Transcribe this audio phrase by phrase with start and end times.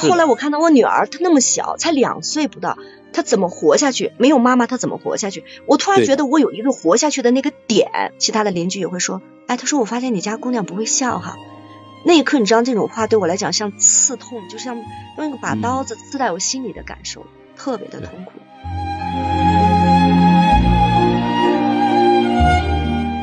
[0.00, 2.78] 么后来我看到我女儿，她那么小，才两岁不到，
[3.12, 4.12] 她怎么活下去？
[4.18, 5.44] 没有妈妈，她怎么活下去？
[5.66, 8.12] 我突然觉得我有一个活下去的那个点。
[8.18, 11.36] 其他的邻居也会说，哎，他说我发现你家姑娘不会笑哈。
[12.04, 14.76] 那一刻，你知道这种话对我来讲像刺痛，就像
[15.16, 17.26] 用一个把嗯刀子刺在我心里的感受，
[17.56, 18.32] 特别的痛苦。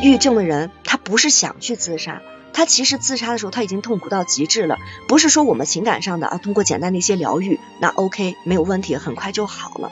[0.02, 2.22] 抑郁症的人，他不是想去自杀，
[2.56, 9.92] 他其实自杀的时候他已经痛苦到极致了，不是说我们情感上的啊，通过简单的一些疗愈，那 OK 没有问题，很快就好了。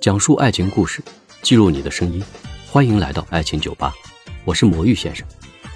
[0.00, 1.02] 讲述爱情故事，
[1.42, 2.24] 记录你的声音，
[2.72, 3.92] 欢迎来到爱情酒吧，
[4.48, 5.28] 我是魔芋先生，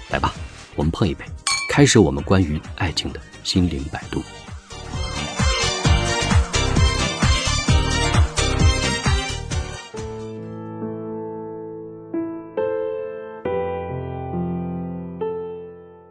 [0.09, 0.33] 来吧，
[0.75, 1.23] 我们碰一杯，
[1.69, 4.19] 开始我们关于爱情的心灵摆渡。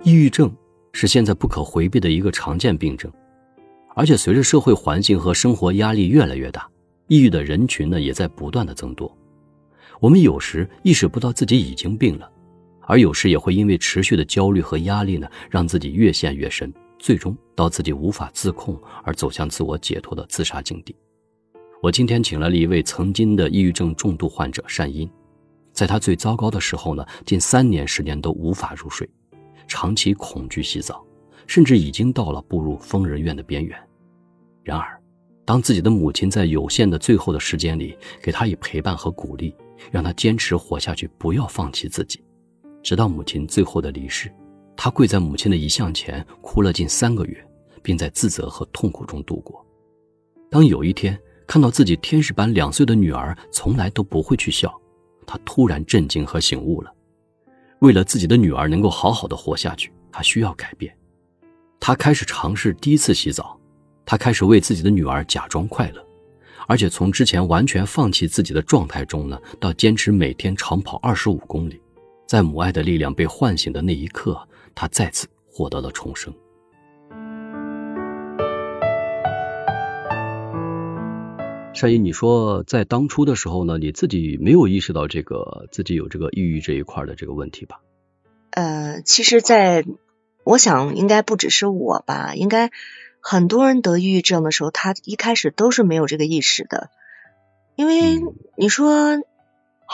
[0.04, 0.48] 抑郁症
[0.92, 3.12] 是现在不可回避的一个常见病症，
[3.96, 6.70] 而且随着社会环境和生活压力越来越大，
[7.08, 9.12] 抑郁的人群呢也在不断的增多。
[9.98, 12.30] 我们有时意识不到自己已经病了，
[12.86, 20.94] 而有时也会因为持续的焦虑和压力呢，让自己越陷越深，最终到自己无法自控而走向自我解脱的自杀境地。
[21.80, 25.10] 我今天请来了一位曾经的抑郁症重度患者单音，
[25.72, 29.08] 在他最糟糕的时候呢，近三年时间都无法入睡，
[29.66, 31.04] 长期恐惧洗澡，
[31.46, 33.76] 甚至已经到了步入疯人院的边缘。
[34.62, 34.96] 然而，
[35.44, 39.52] 当自己的母亲在有限的最后的时间里，给他以陪伴和鼓励，
[39.90, 42.21] 让他坚持活下去，不要放弃自己，
[42.82, 44.32] 直到母亲最后的离世，
[44.76, 47.44] 他跪在母亲的遗像前哭了近三个月，
[47.82, 49.64] 并在自责和痛苦中度过。
[50.50, 54.72] 当有一天看到自己天使般两岁的女儿从来都不会去笑，
[55.26, 56.92] 他突然震惊和醒悟了。
[57.78, 60.96] 为了自己的女儿能够好好的活下去，他需要改变。
[61.80, 63.58] 他开始尝试第一次洗澡，
[64.06, 66.06] 他开始为自己的女儿假装快乐，
[66.68, 71.81] 而且从之前完全放弃自己的状态中呢，到坚持每天长跑二十五公里，
[72.32, 76.32] 在母爱的力量被唤醒的那一刻，他再次获得了重生。
[81.74, 87.82] 善意，你说在当初的时候呢，你自己没有意识到这个自己有这个抑郁这一块的这个问题吧？
[88.52, 89.84] 呃，其实在，
[90.42, 92.70] 我想应该不只是我吧，应该
[93.20, 96.88] 很多人得抑郁症的时候，他一开始都是没有这个意识的，
[97.76, 99.18] 因为嗯你说，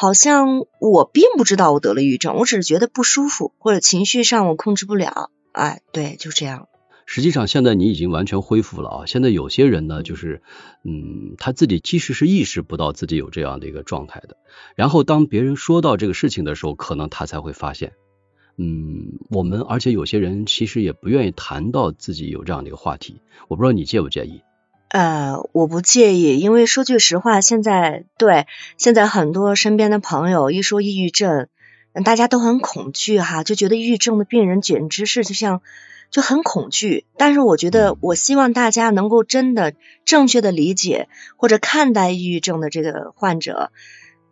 [0.01, 6.69] 好像我并不知道我得了抑郁症，我只是觉得不舒服或者情绪上我控制不了，哎，对，就这样。
[7.05, 9.07] 实际上，现在你已经完全恢复了啊！
[9.07, 10.41] 现在有些人呢，就是，
[10.85, 14.37] 嗯，他自己其实是意识不到自己有这样的一个状态的。
[14.77, 17.95] 然后，当别人说到这个事情的时候，可能他才会发现，
[18.57, 23.21] 嗯，我们而且有些人其实也不愿意谈到自己有这样的一个话题。
[23.49, 24.43] 我不知道你介不介意？
[24.89, 28.47] 呃，我不介意，因为说句实话，现在对
[28.79, 31.49] 现在很多身边的朋友一说抑郁症，
[32.05, 35.61] 大家都很恐惧哈，就觉得抑郁症的病人简直是就像
[36.11, 37.05] 就很恐惧。
[37.19, 39.75] 但是我觉得，我希望大家能够真的
[40.07, 43.71] 正确的理解或者看待抑郁症的这个患者，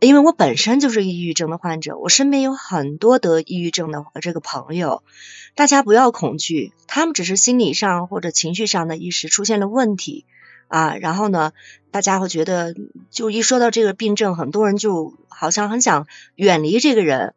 [0.00, 5.02] 因为我本身就是抑郁症的患者，我身边有很多得抑郁症的这个朋友。
[5.54, 10.24] 大家不要恐惧，他们只是心理上或者情绪上的一时出现了问题。
[10.68, 11.52] 啊，然后呢，
[11.90, 12.74] 大家会觉得，
[13.10, 17.34] 就一说到这个病症，很多人就好像很想远离这个人，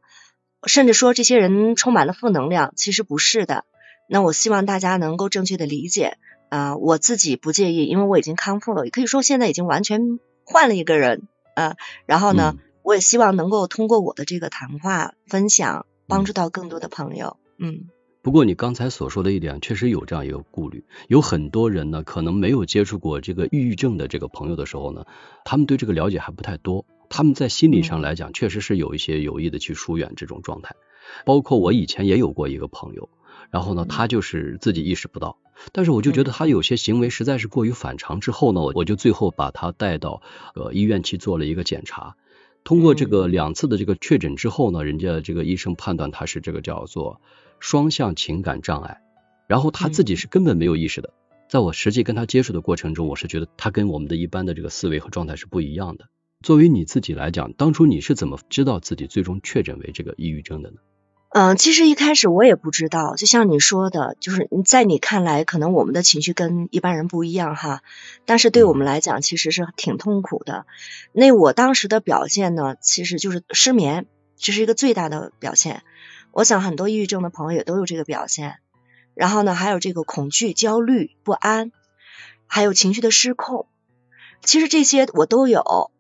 [0.66, 2.74] 甚至说这些人充满了负能量。
[2.76, 3.66] 其实不是的。
[4.08, 6.18] 那我希望大家能够正确的理解
[6.50, 11.76] 啊，我自己不介意，因为我已经康复了，也可以说现在已经完全换了一个人啊。
[12.06, 17.38] 然后呢，嗯我也希望能够通过我的这个谈话分享，帮助到更多的朋友。
[17.60, 17.90] 嗯。
[18.30, 20.84] 不过你刚才所说的一点，确实有这样一个顾虑。
[21.08, 25.08] 有很多人呢，可能没有接触过这个抑郁症的这个朋友的时候呢，
[25.46, 26.86] 他们对这个了解还不太多。
[27.10, 30.76] 他们在心理上来讲，确实是有一些有意的去疏远这种状态。
[31.26, 33.10] 包括我以前也有过一个朋友，
[33.50, 35.40] 然后呢，他就是自己意识不到，
[35.72, 38.20] 但是我就觉得他有些行为实在是过于反常。
[38.20, 40.22] 之后呢，我就最后把他带到
[40.54, 42.16] 呃医院去做了一个检查。
[42.64, 47.22] 通过这个两次的这个确诊之后呢，人家这个医生判断他是这个叫做
[47.60, 49.02] 双向情感障碍，
[49.48, 51.14] 然后他自己是根本没有意识的。
[51.50, 56.06] 在我实际跟他接触的过程中，我是觉得他跟我们的一般的这个思维和状态是不一样的。
[56.42, 60.78] 作为你自己来讲，当初你是怎么知道自己最终确诊为这个抑郁症的呢？
[61.32, 67.84] 嗯，其实一开始我也不知道，就像你说的，就是在你看来，可能我们的情绪跟一般人不一样哈，
[68.26, 70.66] 但是对我们来讲，其实是挺痛苦的。
[71.14, 74.08] 那我当时的表现呢，其实就是失眠，
[74.38, 75.84] 这是一个最大的表现。
[76.32, 78.56] 我想很多抑郁症的朋友也都有这个表现。
[79.16, 81.72] 然后呢，还有这个恐惧、焦虑、不安，
[82.48, 83.68] 还有情绪的失控，
[84.42, 85.92] 其实这些我都有。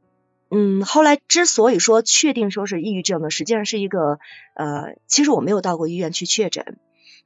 [0.51, 4.19] 嗯，后来之所以说确定说是抑郁症呢，实际上是一个
[4.55, 6.77] 呃，其实我没有到过医院去确诊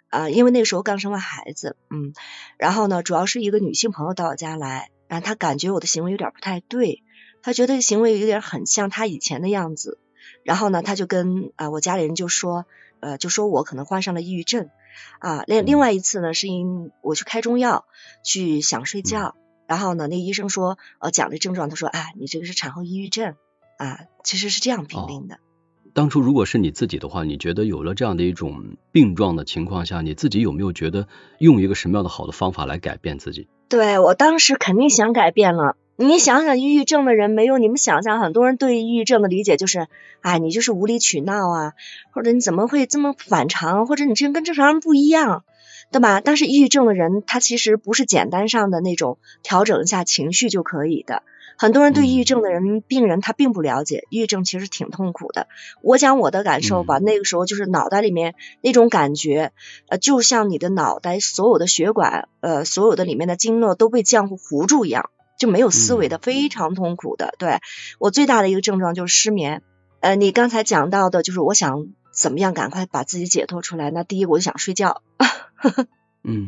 [0.10, 2.14] 啊，因为那时候刚生完孩子，嗯，
[2.58, 7.04] 然后呢，主要是一个女性朋友到我家来，然后她感觉我的行为有点不太对，
[7.44, 10.00] 她觉得行为有点很像她以前的样子，
[10.44, 12.66] 然后呢，她就跟啊我家里人就说，
[13.04, 14.70] 呃，就说我可能患上了抑郁症
[15.20, 15.44] 啊。
[15.46, 17.86] 另另外一次呢，是因我去开中药
[18.24, 19.36] 去想睡觉。
[19.66, 23.36] 然后呢，那医生说，呃，讲的症状，他说，哎，你这个是产后抑郁症
[23.78, 25.40] 啊，其实是这样评定的。
[25.94, 31.08] 当初如果是你自己的话，你觉得有了这样的一种病状的情况下，你自己有没有觉得
[31.40, 33.48] 用一个什么样的好的方法来改变自己？
[33.70, 35.78] 对我当时肯定想改变了。
[35.96, 39.88] 你想想，抑郁症的人没有你们想象，很多人对抑郁症的理解就是，
[40.22, 41.74] 哎，你就是无理取闹啊，
[42.12, 45.44] 或者你怎么会这么反常，或者你这跟正常人不一样。
[45.92, 46.22] 对吧？
[46.22, 51.22] 但是抑郁症的人，他其实不是简单上的那种调整一下情绪就可以的。
[51.56, 55.48] 很多人对抑郁症的人病人他并不了解，抑郁症其实挺痛苦的。
[55.84, 59.52] 我讲我的感受吧，那个时候就是脑袋里面那种感觉，
[59.88, 65.12] 呃，就像你的脑袋所有的血管，呃，所有的里面的经络都被浆糊糊住一样，
[65.44, 67.36] 就没有思维的，非常痛苦的。
[67.38, 67.60] 对
[68.00, 69.62] 我最大的一个症状就是失眠。
[70.00, 75.02] 呃，你刚才讲到的就是我想怎么样赶快把自己解脱出来，那第一我就想睡觉。
[76.24, 76.46] 嗯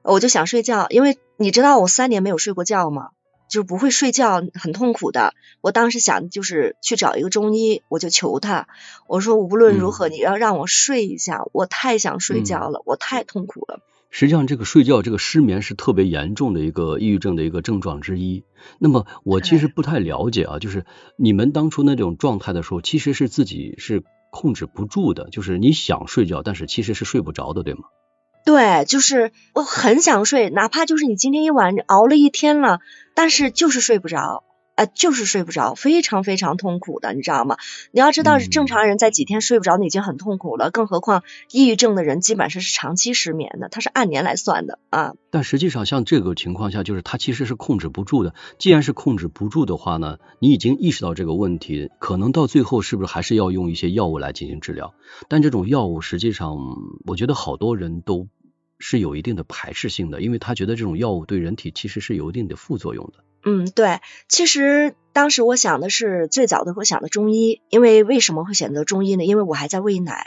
[0.00, 3.10] 我就想睡觉，因为你知道我三年没有睡过觉吗？
[3.50, 5.34] 就不会睡觉，很痛苦的。
[5.60, 8.68] 我当时想就是去找一个中医，我就求他，
[9.06, 13.80] 我说无论如何你要让我睡一下，我太想睡觉了，我太痛苦了。
[14.10, 18.44] 实际上，这个睡觉这个失眠是特别严重的一个抑郁症的一个症状之一。
[18.78, 27.80] 那么我其实不太了解啊，就是你们当初那种状态的时候，其实是自己是控制不住的，就是你想睡觉，但是其实是睡不着的，对吗？
[28.44, 32.80] 对，就是我很想睡，哪怕就是你今天一晚熬了一天了，
[33.14, 34.42] 但是就是睡不着，
[34.78, 37.56] 啊，就是睡不着，非常非常痛苦的，你知道吗？
[37.90, 45.14] 你要知道，正常人在几天睡不着，你已经很痛苦了，更何况抑郁症的人基本上是长期失眠的，他是按年来算的啊。
[45.30, 48.34] 但实际上，像这个情况下，就是他其实是控制不住的。
[48.56, 54.94] 既然是控制不住的话呢，你已经意识到这个问题，可能到最后是不是还是要用一些药物来进行治疗？
[55.28, 56.56] 但这种药物实际上，
[57.04, 58.28] 我觉得好多人都。
[58.80, 63.24] 是有一定的排斥性的，因为他觉得这种药物对人体其实是有一定的副作用的。
[63.48, 69.24] 嗯，对，其实当时我想的是最早的时候想的中医，因为为什么会选择中医呢？
[69.24, 70.26] 因为我还在喂奶，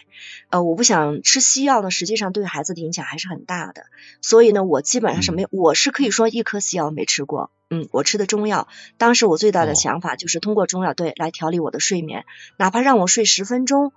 [0.50, 3.83] 呃，我不想吃西药呢，实际上对孩子的影响还是很大的。
[4.21, 7.51] 所以呢，我基本上是没，我是可以说一颗西药没吃过。
[7.69, 12.25] 嗯，我吃的中药，当时我最大的想法就是通过中药对来调理我的睡眠，
[12.57, 13.94] 哪怕让我睡十分钟。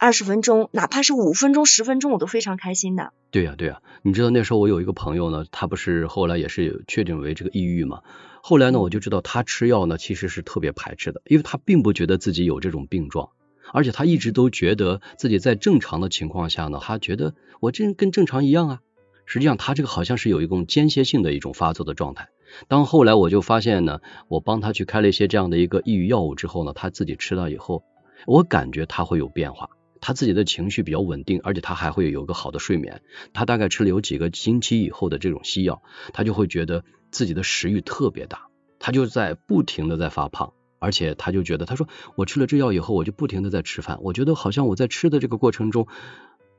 [0.00, 3.12] 二十分钟，哪怕是五分钟、十分钟，我都非常开心的。
[3.32, 8.02] 对呀，对呀，你知道那时候我有一个朋友呢，他不是后来也是确定为这个抑郁嘛。
[8.40, 13.30] 后来呢，我就知道他吃药呢其实是特别排斥的，因为他并不觉得自己有这种病状，
[13.72, 18.80] 而且他一直都觉得自己在正常的情况下呢，他觉得我这跟正常一样啊。
[19.26, 22.28] 实际上他这个好像是有一种间歇性的一种发作的状态。
[22.68, 27.82] 当后来我就发现呢，我帮他去开了一些这样的一个抑郁药物之后呢，他自己吃了以后，
[28.26, 29.68] 我感觉他会有变化。
[30.00, 33.02] 他自己的情绪比较稳定，而且他还会有个好的睡眠。
[33.32, 45.88] 他大概吃了有几个星期以后的这种西药，他就会觉得自己的食欲特别大，他就在不停的在发胖，而且他就觉得，他说我吃了这药以后，我就不停的在吃饭，我觉得好像我在吃的这个过程中，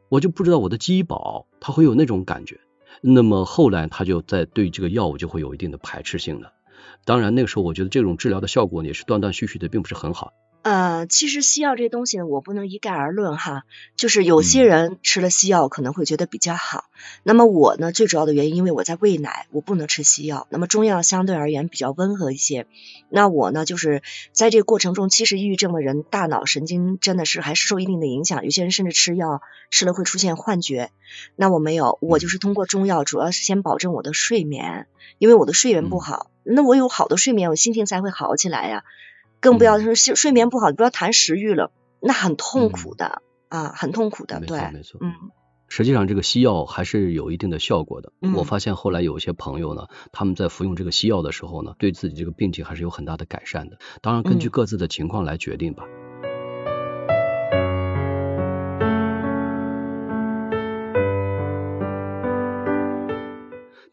[0.10, 2.60] 我就不知道我的饥饱，他会有那种感觉。
[3.02, 6.52] 那么后来他就在对这个药物就会有一定的排斥性的。
[7.06, 10.34] 当然那个时候我觉得这种治疗的效果也是断断续续的，并不是很好。
[10.62, 13.64] 呃，其实西药这东西呢，我不能一概而论哈。
[13.96, 16.84] 就是有些人吃了西药可能会觉得比较好。
[17.24, 20.48] 那么我呢，最主要的原因，因为我在喂奶，我不能吃西药。
[20.50, 22.68] 那么中药相对而言比较温和一些。
[23.10, 28.44] 那我呢，就是在这个过程中，其实抑郁症的人大脑神经真的是还是受一定的影响。
[28.44, 30.92] 有些人甚至吃药吃了会出现幻觉。
[31.38, 34.88] 那我没有，我就是通过中药，主要是先保证我的睡眠，
[35.20, 36.30] 因为我的睡眠不好。
[36.44, 38.84] 那我有好的睡眠，我心情才会好起来呀。
[39.40, 44.40] 更不要说睡睡眠不好，不要谈食欲了，那很痛苦的啊，很痛苦的。
[44.40, 45.14] 对，没错，嗯，
[45.68, 48.12] 实际上这个西药还是有一定的效果的。
[48.36, 53.78] 我发现后来有一些朋友呢，他们在服用这个西药的时候呢，对自己这个病情还是有很大的改善的。
[54.02, 55.84] 当然，根据各自的情况来决定吧。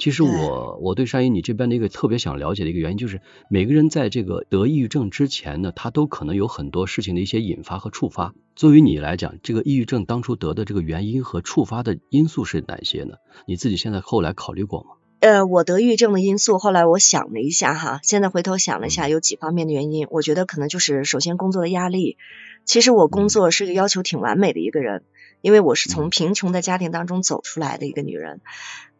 [0.06, 3.20] 其实我我对山姨你这边的一个特别想了解的一个原因，就是
[3.50, 8.32] 每个人在这个得抑郁症之前呢，他都可能有很多事情的一些引发和触发。
[8.54, 13.16] 作为你来讲，这个抑郁症当初得的这个原因和触发的因素是哪些呢？
[13.48, 14.90] 你自己现在后来考虑过吗？
[15.18, 20.06] 呃，我得抑郁症的因素，后来我想了一下哈，现在回头想了一下，有几方面的原因。
[20.12, 22.16] 我觉得可能就是首先工作的压力。
[22.64, 25.02] 其实我工作是一个要求挺完美的一个人，
[25.40, 28.40] 因为我是从贫穷的家庭当中走出来的一个女人。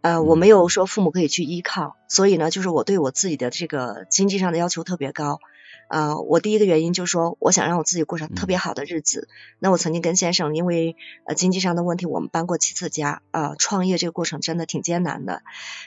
[0.07, 5.41] 呃，我没有说父母可以去依靠，所以呢，就是我对我自己的这个经济上的要求特别高。
[5.89, 9.29] 呃，我第一个原因就是说，我想让我自己过上特别好的日子。
[9.61, 15.43] 那我曾经跟先生因为呃经济上的问题，我们搬过七次家啊，创业这个过程真的挺艰难的。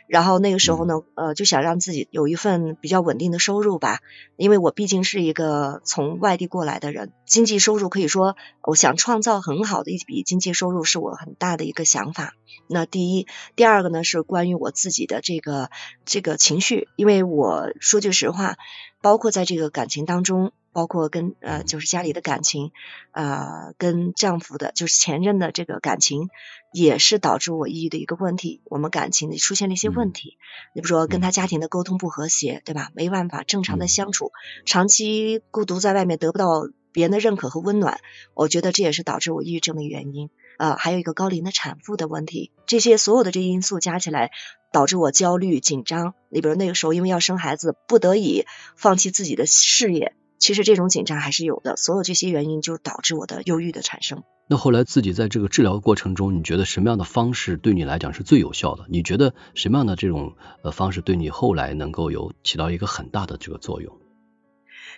[0.07, 3.99] 然后那个时候呢，呃，就想让自己有一份比较稳定的收入吧，
[4.37, 12.35] 因为我毕竟是一个从外地过来的人，经济收入可以说，我想创造很好的一笔经济收入是我很大的一个想法。
[12.67, 15.69] 那第一，第二个呢是关于我自己的这个
[16.05, 18.55] 这个情绪，因为我说句实话。
[19.01, 22.73] 包括在这个感情当中，包括跟呃就是家里的感情，
[23.13, 26.27] 呃跟丈夫的，就是前任的这个感情，
[26.73, 28.59] 也是导致我抑郁的一个问题。
[28.65, 30.37] 我们感情出现了一些问题，
[30.75, 32.91] 你比如说跟他家庭的沟通不和谐，对吧？
[32.93, 34.33] 没办法正常的相处，
[34.65, 38.01] 长期孤独在外面得不到别人的认可和温暖，
[38.33, 40.29] 我觉得这也是导致我抑郁症的原因。
[40.57, 44.31] 呃，还有一个高龄的产妇的问题，这些所有的这些因素加起来，
[44.71, 46.13] 导致我焦虑紧张。
[46.29, 48.45] 你比如那个时候，因为要生孩子，不得已
[48.75, 51.75] 放弃自己的事业，其实这种紧张还是有的。
[51.77, 54.23] 所有这些原因就导致我的忧郁的产生。
[54.51, 58.85] 那后来自己在这个治疗过程中，你觉得什么样的方式对你来讲是最有效的？
[58.89, 63.97] 你觉得什么样的这种呃方式对你后来能够有起到一个很大的这个作用？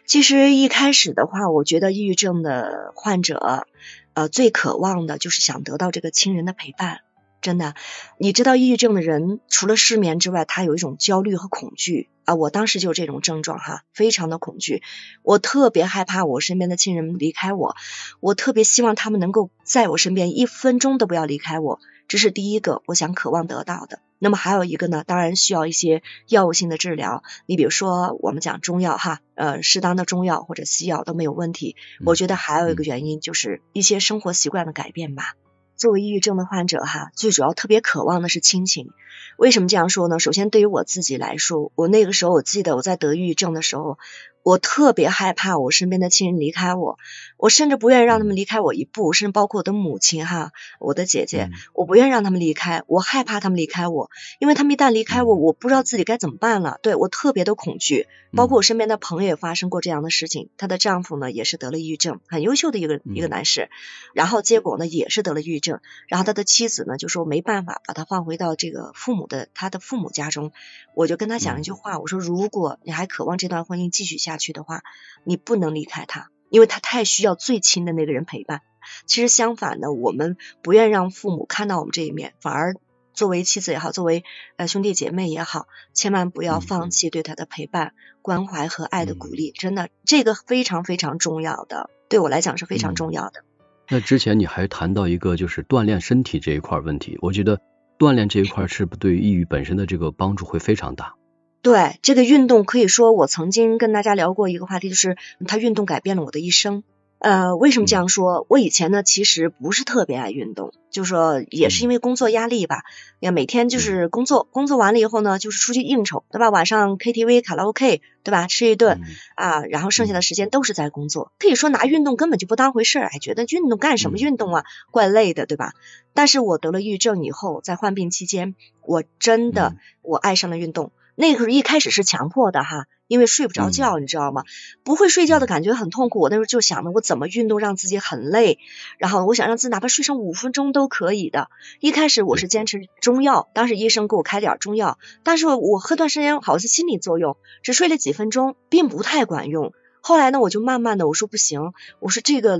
[0.05, 3.67] 其实一开始的话，我觉得抑郁症的患者，
[4.13, 7.01] 呃，最渴望的就是想得到这个亲人的陪伴。
[7.41, 7.73] 真的，
[8.19, 12.35] 你知道，抑郁症的人除了失眠之外，他有一种焦虑和恐惧啊。
[12.35, 14.83] 我当时就这种症状哈，非常的恐惧，
[15.23, 17.75] 我特别害怕我身边的亲人离开我，
[18.19, 21.79] 我特别希望他们能够在我身边，一分钟都不要离开我。
[22.07, 23.99] 这是第一个，我想渴望得到的。
[24.19, 27.23] 那么还有一个呢，当然需要一些药物性的治疗。
[27.47, 31.75] 你比如说，我们讲中药哈，呃，适当的中药或者西药都没有问题。
[32.05, 35.35] 我觉得还有一个原因就是一些生活习惯的改变吧。
[35.81, 38.91] 作为抑郁症的患者哈，最主要特别渴望的是亲情。
[39.35, 40.19] 为什么这样说呢？
[40.19, 43.97] 首先对于我自己来说，我那个时候我记得我在得抑郁症的时候。
[44.43, 46.97] 我特别害怕我身边的亲人离开我，
[47.37, 56.79] 我甚至不愿意让他们离开我一步，甚至包括我的母亲哈，我的姐姐，我不愿意让他们离开，我害怕他们离开我，因为他们一旦离开我，我不知道自己该怎么办了。
[56.81, 63.69] 对我特别的恐惧，包括我身边的朋友也发生过这样的事情，她的丈夫呢也是得了抑郁症，很优秀的一个一个男士，
[64.15, 70.51] 然后结果呢也是得了抑郁症，然后他的妻子呢就说没办法把他放回到这个父母的他的父母家中，
[70.95, 74.30] 我就跟他讲了一句话，我说如果你还渴望这段婚姻继续下。
[74.31, 74.81] 下去的话，
[75.23, 78.61] 你不能离开他，因为他太需要最亲的那个人陪伴。
[79.05, 82.75] 其实相反呢，我们不愿让父母看到我们这一面，反而
[83.13, 84.23] 作为妻子也好，作为
[84.55, 89.51] 呃兄弟姐妹也好，千万不要放弃对他的陪伴、关怀和爱的鼓励。
[89.51, 93.43] 真的，这个非常非常重要的，对我来讲是非常重要的。
[93.89, 97.59] 那之前你还谈到一个就是锻炼身体这一块问题，我觉得
[97.99, 101.13] 锻炼这一块是不对于抑郁本身的这个帮助会非常大。
[101.61, 105.15] 对这个运动，可以说我曾经跟大家聊过一个话题，就是
[105.47, 106.83] 它运动改变了我的一生。
[107.19, 108.47] 呃，为什么这样说？
[108.49, 112.81] 我以前呢，其实不是特别爱运动，就说也是因为工作压力吧。
[113.19, 116.49] 你看每天就是工作，工作完了以后呢，就是出去应酬，对吧？
[116.49, 118.47] 晚上 KTV、卡拉 OK，对吧？
[118.47, 118.99] 吃一顿
[119.35, 121.31] 啊，然后剩下的时间都是在工作。
[121.37, 125.73] 可以说拿运动根本就不当回事儿，还觉得运动干什么运动啊，怪累的，对吧？
[126.15, 130.91] 但是我得了抑郁症以后，在患病期间，我真的我爱上了运动。
[131.21, 134.43] 那个时候一开始是强迫的哈，因为睡不着觉，你知道吗？
[134.83, 136.19] 不会睡觉的感觉很痛苦。
[136.19, 138.57] 我那时候就想着我怎么运动让自己很累，
[138.97, 141.49] 然后我想让自己哪怕睡上五分钟都可以的。
[141.79, 149.73] 一开始我是坚持中药，当时医生给我开点中药，但是我喝段时间好像是心理作用，只睡了几分钟，并不太管用。
[150.01, 152.59] 后来呢，我就慢慢的我说不行，我说这个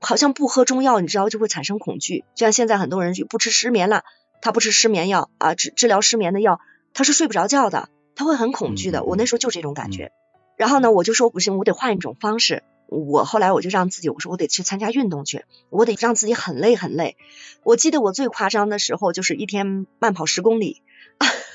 [0.00, 2.24] 好像不喝中药，你知道就会产生恐惧。
[2.34, 4.02] 就像现在很多人就不吃失眠了，
[4.42, 6.58] 他不吃失眠药啊，治治疗失眠的药。
[6.92, 7.88] 他是睡不着觉的，
[8.20, 9.02] 他会很恐惧的。
[9.02, 10.12] 我那时候就这种感觉，
[10.58, 12.62] 然后呢，我就说不行，我得换一种方式。
[12.86, 17.16] 我后来我就让自己，我说我得去参加运动去，我得让自己很累很累。
[17.62, 20.82] 我记得我最夸张的时候就是一天慢跑十公里，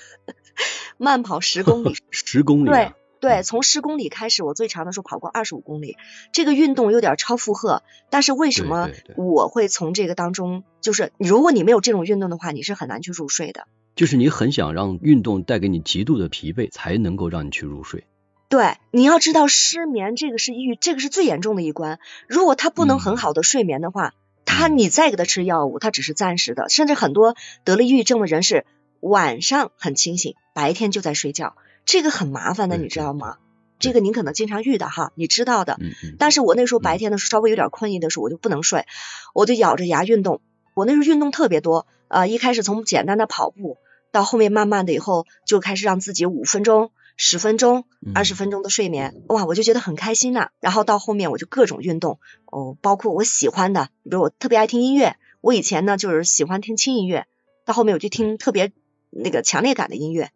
[0.98, 5.98] 慢跑十公里， 十公里，对对，从十公里开始，我最长的时候跑过二十五公里。
[6.34, 13.68] 这个运动有点超负荷，但是为什么我会从这个当中，就是如果你没有这种运动的话，你是很难去入睡的。
[13.96, 18.04] 就是你很想让运动带给你极度的疲惫，才能够让你去入睡。
[18.50, 22.00] 对，你要知道失眠这个是抑郁，这个是最严重的一关。
[22.28, 24.14] 如果他不能很好的睡眠的话，
[24.46, 26.70] 他你再给他吃药物，他只是暂时的。
[26.70, 28.66] 甚至很多得了抑郁症的人是
[29.00, 33.38] 晚上很清醒，白天就在睡觉，这个很麻烦的，你知道吗？
[33.80, 35.78] 这个您可能经常遇到哈，你知道的。
[35.82, 36.16] 嗯嗯。
[36.20, 38.86] 但是我那时候白天的时候稍微有点困意的时候，我就不能睡，
[39.34, 40.42] 我就咬着牙运动。
[40.76, 43.78] 我那时候运动特别多啊，一开始从简单的跑步，
[44.16, 46.92] 到后面慢慢的以后就开始让自己五分钟。
[47.18, 50.50] 十分钟、二十分钟的睡眠，哇，我就觉得很开心呐。
[50.60, 57.26] 然后到后面我就各种运动，哦，包括我喜欢的，比如我特别爱听音乐，我以前呢就是喜欢听轻音乐，
[57.66, 58.74] 到后面我就听特别
[59.12, 60.32] 那个强烈感的音乐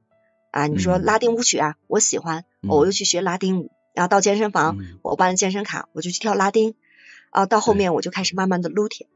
[0.51, 3.71] 啊，你说拉丁舞曲啊，我喜欢，我又去学拉丁舞。
[3.93, 6.75] 然后到健身房，我办了健身卡，我就去跳拉丁
[7.31, 7.45] 啊。
[7.45, 9.07] 到后面我就开始慢慢的撸铁，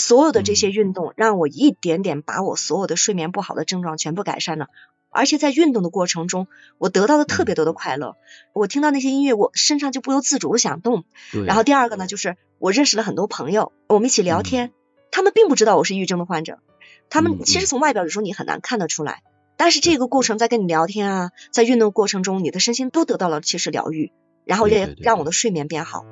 [0.00, 4.68] 所有的这些运动让我一点点把我所有的睡眠不好的症状全部改善了。
[5.14, 6.46] 而且在运动的过程中，
[6.78, 8.16] 我得到了特别多的快乐。
[8.54, 11.04] 我听到那些音乐，我身上就不由自主的想动。
[11.46, 14.72] 然后第二个呢，就是我认识了很多朋友，我们一起聊天。
[15.10, 16.60] 他们并不知道我是抑郁症的患者，
[17.10, 19.22] 他们其实从外表有时候你很难看得出来。
[19.58, 24.12] 但是这个过程在跟你聊天啊，在运动过程中，你的身心都得到了其实疗愈，
[24.46, 26.06] 然后也让我的睡眠变好。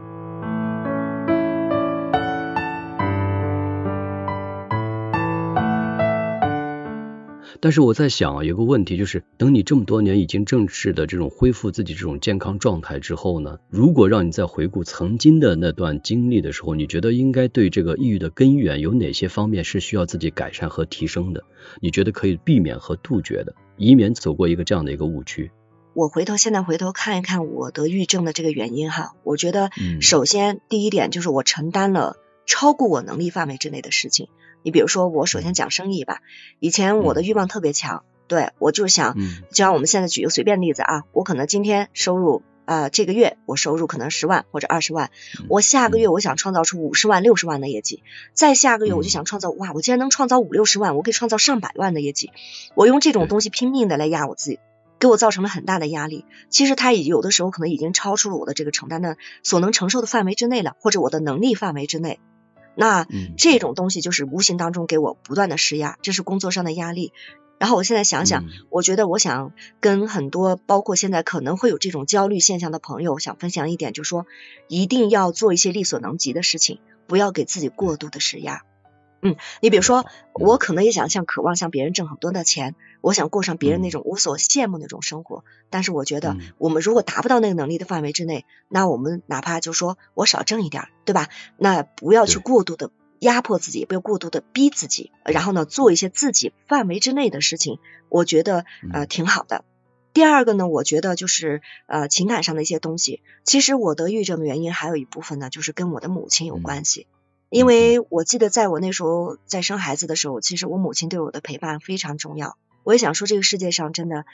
[7.63, 21.45] 但是我在想啊，有个问题就是，等你这么多年已经正式的这种恢复自己这种健康状态之后呢，如果让你再回顾曾经的那段经历的时候，你觉得应该对这个抑郁的根源有哪些方面是需要自己改善和提升的？
[21.83, 25.51] 你觉得可以避免和杜绝的，以免走过一个这样的一个误区？
[25.93, 34.29] 我回头现在回头看一看我得抑郁症的这个原因哈，我觉得首先第一点就是我承担了超过我能力范围之内的事情。
[34.63, 36.21] 你比如说，我首先讲生意吧。
[36.59, 45.11] 以前我的欲望特别强，对我就是想，就像我们现在举个随便例子啊，我可能今天收入啊，这个月我收入可能十万或者二十万，
[45.49, 52.31] 我下个月我想创造出五十万、六十万的业绩，再下个月我就想创造，哇，我竟然能创造五六十万，我可以创造上百万的业绩，
[52.75, 54.61] 我用这种东西拼命的来压我自己，
[55.01, 56.25] 给我造成了很大的压力。
[56.51, 62.21] 其实它已有的时候可能已经超出了我的这个承担的所能承受的范围之内了，或者我的能力范围之内。
[62.81, 67.13] 那这种东西就是无形当中给我不断的施压，这是工作上的压力。
[67.59, 74.25] 然后我现在想想，我觉得我想跟很多包括现在可能会有这种焦虑现象的朋友，想分享一点，就是说
[74.67, 78.63] 一定要做一些力所能及的事情，不要给自己过度的施压。
[79.21, 85.45] 嗯，你比如说，我可能也想像渴望向别人挣很多的钱，我想过上别人那种我所羡慕那种生活。
[85.71, 91.29] 但是我觉得，我们如果达不到那个能力的范围之内，那我们哪怕就说我少挣一点，对吧？
[91.57, 99.65] 那不要去过度的压迫自己，不要过度的逼自己，然后呢，做一些自己范围之内的事情，我觉得呃挺好的。
[100.13, 103.23] 第二个呢，我觉得就是呃情感上的一些东西。
[103.45, 107.07] 其实我得抑郁症的原因还有一部分呢，就是跟我的母亲有关系。
[107.49, 112.57] 因为我记得在我那时候在生孩子的时候，其实我母亲对我的陪伴非常重要。
[112.85, 114.25] 我也想说，这个世界上真的，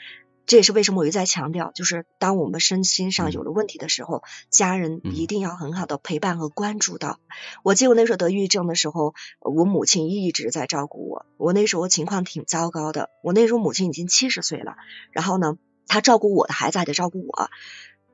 [0.45, 7.19] 这也是为什么我一再强调，就是当我们身心上有了问题的时候，家人一定要很好的陪伴和关注到。
[7.63, 11.25] 我记得我那时候得抑郁症的时候，我母亲一直在照顾我。
[11.37, 14.75] 我那时候情况挺糟糕的，我那时候母亲已经七十岁了，
[15.11, 15.57] 然后呢，
[15.87, 17.49] 她照顾我的孩子还得照顾我。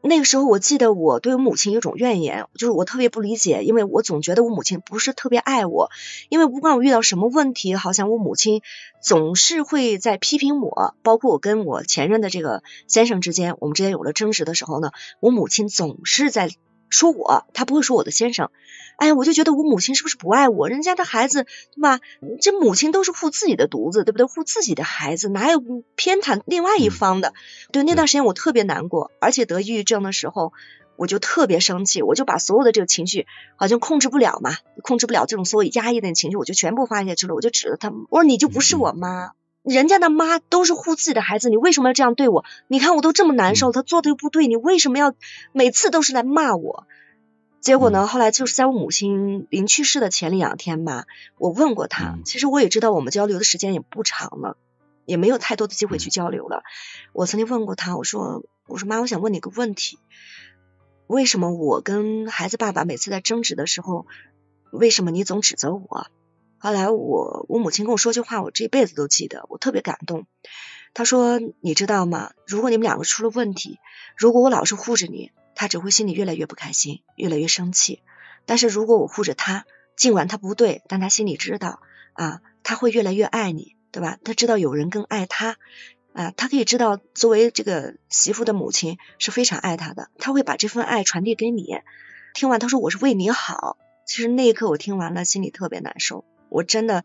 [0.06, 5.90] 那个时候，我记得我对我母亲有种怨言，就是我特别不理解，因为我总觉得我母亲不是特别爱我，
[6.28, 8.62] 因为不管我遇到什么问题，好像我母亲
[9.02, 16.50] 总是会在批评我，包括我跟我前任的这个先生之间，我们之间有了争执的时候呢，我母亲总是在
[16.94, 18.50] 说我，他不会说我的先生。
[18.98, 20.70] 哎呀，我就觉得我母亲是不是不爱我？
[20.70, 22.00] 人家的孩子对吧？
[22.40, 24.26] 这母亲都是护自己的犊子，对不对？
[24.28, 25.60] 护自己的孩子，哪有
[25.96, 27.34] 偏袒另外一方的？
[27.72, 30.54] 对，那段时间我特别难过，而且得抑郁症的时候，
[30.96, 33.26] 我就特别生气，我就把所有的这个情绪
[33.56, 34.52] 好像控制不了嘛，
[34.84, 39.32] 控制不了这种所有压抑的情绪，我就全部发泄出来，我就指着他，我说你就不是我妈，
[39.64, 42.44] 人家的妈都是护自己的孩子，你为什么要这样对我？
[42.68, 45.14] 你看我都这么难受，他做的又不对，你为什么要
[45.54, 46.86] 每次都是来骂我？
[47.62, 48.06] 结果呢？
[48.06, 51.06] 后来就是在我母亲临去世的前两天吧，
[51.38, 52.20] 我问过她。
[52.26, 54.58] 其实我也知道我们交流的时间也不长了，
[55.06, 56.64] 也没有太多的机会去交流了。
[57.14, 59.98] 我曾经问过她，我说：“我说妈，我想问你个问题，
[61.08, 64.08] 为什么我跟孩子爸爸每次在争执的时候，
[64.72, 66.08] 为什么你总指责我？”
[66.64, 70.28] 后来我我母亲跟我说句话，我这辈子都记得，我特别感动。
[70.94, 72.32] 她说：“你知道吗？
[72.48, 73.80] 如果你们两个出了问题，
[74.16, 78.02] 如果我老是护着你。”他只会心里越来越不开心，越来越生气。
[78.48, 81.80] 但是如果我护着他，尽管他不对，但他心里知道
[82.14, 84.18] 啊，他会越来越爱你，对吧？
[84.24, 85.58] 他知道有人更爱他，
[86.14, 91.82] 啊，他可以知道作为这个媳妇的母亲是非常爱他的，他会把这份爱传递给你。
[92.34, 97.04] 听完他说我是为你好，其实那一刻我听完了心里特别难受，我真的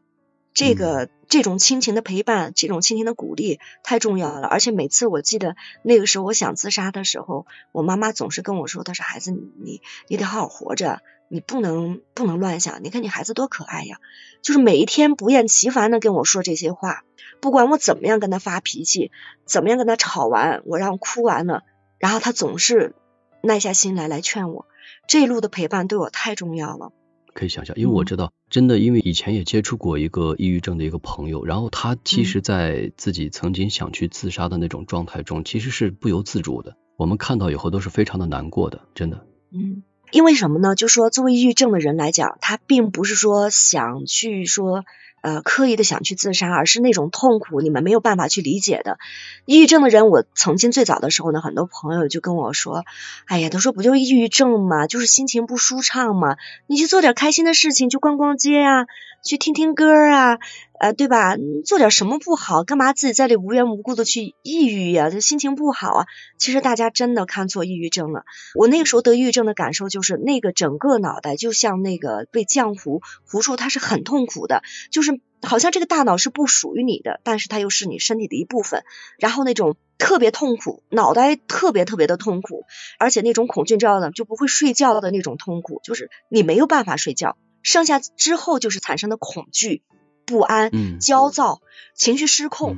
[0.53, 4.47] 这个这种亲情的陪伴，这种亲情的鼓励太重要了。
[4.47, 11.01] 而且每次我记得那个时候我想自杀的时候，我妈妈总是跟我说，她说孩子你你得好好活着。
[11.31, 13.99] 你不能不能乱想，你看你孩子多可爱呀，
[14.41, 17.05] 就是每一天不厌其烦的跟我说这些话，
[17.43, 19.13] 不管我怎么样跟他发脾气，
[19.45, 21.65] 怎么样跟他吵完，我让哭完了，
[21.99, 22.95] 然后他总是
[23.43, 24.65] 耐下心来来劝我，
[25.07, 26.93] 这一路的陪伴对我太重要了。
[27.39, 36.77] 可以想象，因为我知道，真的，因为以前也接触过一个抑郁症的一个朋友，然后他其实，在自己曾经想去自杀的那种状态中，其实是不由自主的。
[36.97, 39.25] 我们看到以后都是非常的难过的，真的。
[39.53, 39.85] 嗯。
[40.11, 40.75] 因为什么呢？
[40.75, 44.85] 就说作为抑郁症的人来讲，他并不是说想去说
[45.23, 48.99] 呃刻意的想去自杀，而是那种痛苦你们没有办法去理解的。
[49.45, 52.85] 抑郁症的人，我曾经最早的时候呢，很多朋友就跟我说，
[53.27, 58.87] 哎呀，他说不就抑郁症嘛，就是心情不舒畅嘛，你去做点开心的事情，去逛逛街呀，
[59.25, 60.39] 去听听歌啊。
[60.81, 61.37] 呃，对吧？
[61.65, 62.63] 做点什么不好？
[62.63, 65.11] 干嘛自己在这无缘无故的去抑郁呀？
[65.11, 66.07] 这心情不好啊。
[66.39, 68.23] 其实大家真的看错抑郁症了。
[68.55, 74.63] 我那个时候得抑郁症的感受就是，那个整个脑袋就像那个被浆糊糊住，它是很痛苦的，
[74.93, 78.85] 就是好像这个大脑是不属于你的，但是它又是你身体的一部分。
[79.19, 82.65] 然后那种特别痛苦，脑袋特别特别的痛苦，
[82.99, 87.37] 而且那种恐惧症呢就不会睡觉的那种痛苦，就是你没有办法睡觉。
[87.63, 89.83] 剩下之后就是产生的恐惧。
[90.29, 91.63] 不安、嗯焦躁、
[91.95, 92.77] 情绪失控，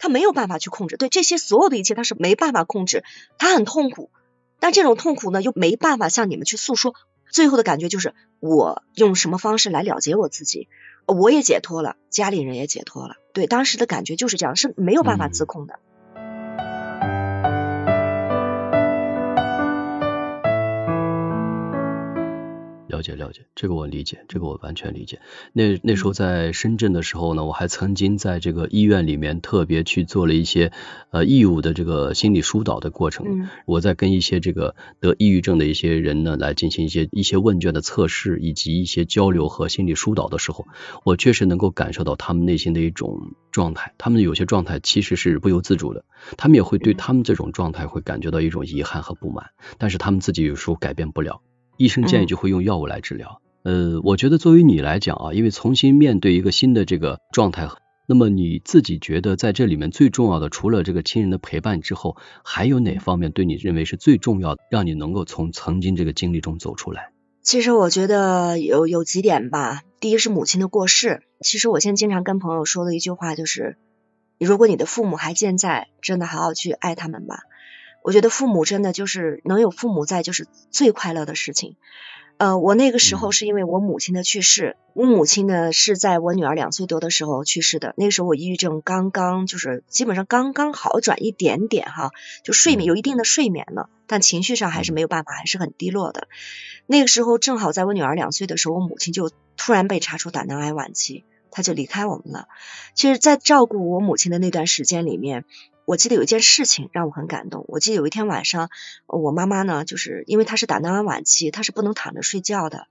[0.00, 0.96] 他没有办法去控制。
[0.96, 3.04] 对这些所有的一切，他是没办法控制，
[3.38, 4.10] 他很痛苦。
[4.58, 6.94] 但这种痛苦呢，又没办法向你们去诉说。
[7.30, 10.68] 最后的感觉就是，我用什么方式来了结我自己，
[11.06, 13.16] 我也解脱了，家里人也解脱了。
[13.32, 15.78] 对，当时的感觉就是这样，是没有办法自控的。
[23.02, 25.18] 了解了解，这个我理解，这个我完全理解。
[25.52, 30.70] 那那时候在深圳的时候呢，我还曾经在这个医院里面特别去做了一些
[31.10, 33.48] 呃义务的这个心理疏导的过程。
[33.66, 40.66] 我在跟一些这个得抑郁症的一些人呢来进行一些一些问卷的测试，以及一些交流和心理疏导的时候，
[41.04, 43.94] 我确实能够感受到他们内心的一种状态。
[43.98, 46.04] 他们有些状态其实是不由自主的，
[46.36, 51.40] 他们也会对他们这种状态会感觉到一种遗憾和不满，但是他们自己有时候改变不了。
[51.82, 53.40] 医生建议就会用药物来治疗。
[53.64, 57.68] 呃，我觉得作为你来讲啊，因为重新面对一个新的这个状态，
[58.06, 67.10] 那么你自己觉得在这里面最重要的，除了这个亲人的陪伴之后，还有哪方面对你认为是最重要的，让你能够从曾经这个经历中走出来？
[67.42, 69.82] 其实我觉得有有几点吧。
[69.98, 71.22] 第一是母亲的过世。
[71.40, 73.76] 其实我现在经常跟朋友说的一句话就是，
[74.38, 77.40] 如果你的父母还健在，真的好好去爱他们吧。
[78.02, 81.76] 我觉得父母真的就是能有父母在，就是最快乐的事情。
[82.38, 87.94] 呃，我那个时候是因为我母亲的去世，我母亲呢是在我女儿两岁多的时候去世的。
[87.96, 92.10] 那个时候我抑郁症刚刚就是基本上刚刚好转一点点哈，
[92.42, 96.26] 就睡眠有一定的睡眠了，但情绪上还是没有办法，还是很低落的。
[96.86, 102.48] 那个时候正好在我女儿两岁的时候，我母亲就突然被查出胆囊癌晚期，她就离开我们了。
[102.94, 105.44] 其实，在照顾我母亲的那段时间里面。
[105.84, 107.64] 我记得有一件事情让我很感动。
[107.68, 108.70] 我记得有一天晚上，
[109.06, 112.86] 我妈妈呢，就是因为她是胆囊癌晚期，她是不能躺着睡觉的。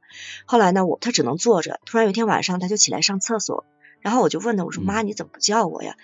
[0.45, 1.79] 后来呢，我她只能坐着。
[1.85, 3.65] 突然有一天晚上，她就起来上厕所，
[4.01, 5.95] 然后我就问她，我说妈，你怎么不叫我呀？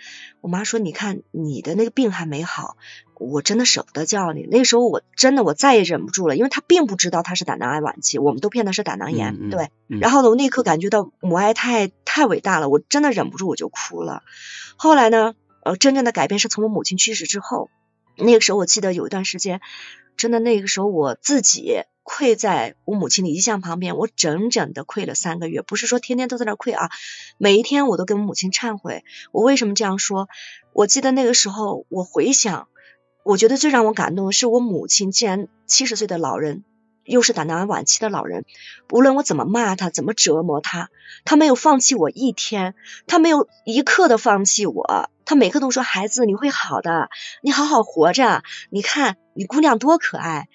[0.42, 2.78] 我妈说，你看你的那个病还没好，
[3.20, 4.48] 我真的舍不得叫你。
[4.50, 9.50] 那时候我真的我再也忍不住了，因为她并不知道她是胆囊癌晚期，我们都骗她是胆囊炎。
[9.50, 14.24] 对，然后呢，我那一刻感觉到母爱太太伟大了，我真的忍不住我就哭了。
[14.78, 15.36] 后来呢？
[15.68, 17.70] 呃，真正的改变是从我母亲去世之后。
[18.16, 19.60] 那个时候，我记得有一段时间，
[20.16, 25.62] 真的那个时候我自己跪在我母亲的遗像旁边，我整整的跪了三个月。
[25.62, 26.90] 不是说天天都在那跪啊，
[27.38, 29.04] 每一天我都跟母亲忏悔。
[29.34, 30.30] 我为什么这样说？
[30.72, 32.70] 我记得那个时候，我回想，
[33.24, 36.64] 我觉得最让我感动的是我母亲，竟然七十岁的老人。
[37.08, 38.46] 又是胆囊癌晚期的老人，
[38.92, 40.90] 无论我怎么骂他，怎么折磨他，
[41.26, 42.76] 他没有放弃我一天，
[43.08, 47.10] 他没有一刻的放弃我，他每刻都说：“孩子，你会好的，
[47.42, 50.50] 你好好活着，你看你姑娘多可爱。”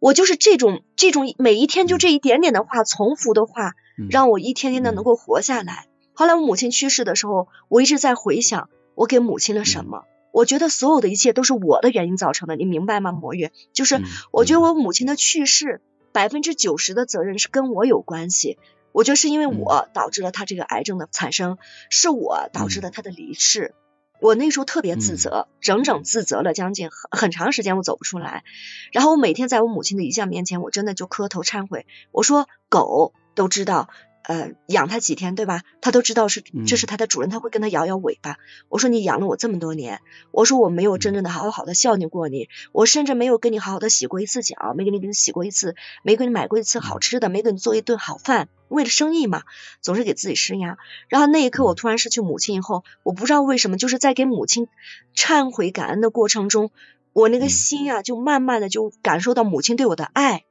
[0.00, 3.74] 我就是这种这种每一天就这一点点的话，重复的话，
[4.10, 5.86] 让我一天天的能够活下来。
[6.12, 10.02] 后来我母亲去世的时候，我一直在回想我给母亲了什么。
[10.32, 13.12] 我觉得所有的一切都是我的原因造成的，你明白吗？
[13.12, 14.00] 魔月，就是
[14.32, 15.80] 我觉得我母亲的去世。
[16.12, 18.58] 百分之九十的责任是跟我有关系，
[18.92, 21.58] 我觉得是因为我导致了他这个癌症的产生，
[21.90, 23.74] 是我导致了他的离世。
[24.20, 28.44] 我那时候特别自责，整整自责了将近很很长时间，我走不出来。
[28.92, 31.86] 然后我每天在我母亲的遗像面前，我真的就磕头忏悔。
[32.12, 33.88] 我说狗都知道。
[34.24, 35.62] 呃，养它几天，对吧？
[35.80, 38.36] 它都知道是这是它的主人，它会跟它摇摇尾巴。
[38.68, 48.48] 我说你养了我这么多年，我说我没有真正的好好的孝敬过你，我甚至没有跟你好好的洗过一次脚，没给你给你洗过一次，没给你买过一次好吃的，没给你做一顿好饭。
[48.68, 49.42] 为了生意嘛，
[49.80, 50.78] 总是给自己施压。
[51.08, 54.68] 然后那一刻，我突然失去母亲以后，我不知道为什么，就是在给母亲
[55.16, 56.70] 忏悔感恩的过程中，
[57.12, 60.44] 我那个心啊，就慢慢的就感受到母亲对我的爱，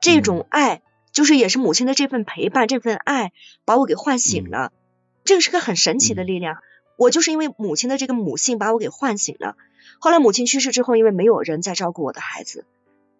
[0.00, 0.82] 这种爱。
[1.12, 3.32] 就是也是母亲的这份陪伴，这份爱
[3.64, 4.72] 把我给唤醒了，
[5.24, 6.58] 这个是个很神奇的力量。
[6.96, 9.56] 我就是因为母亲的这个母性把我给唤醒了。
[9.98, 12.64] 后来母亲去世之后，因为没有人再照顾我的孩子，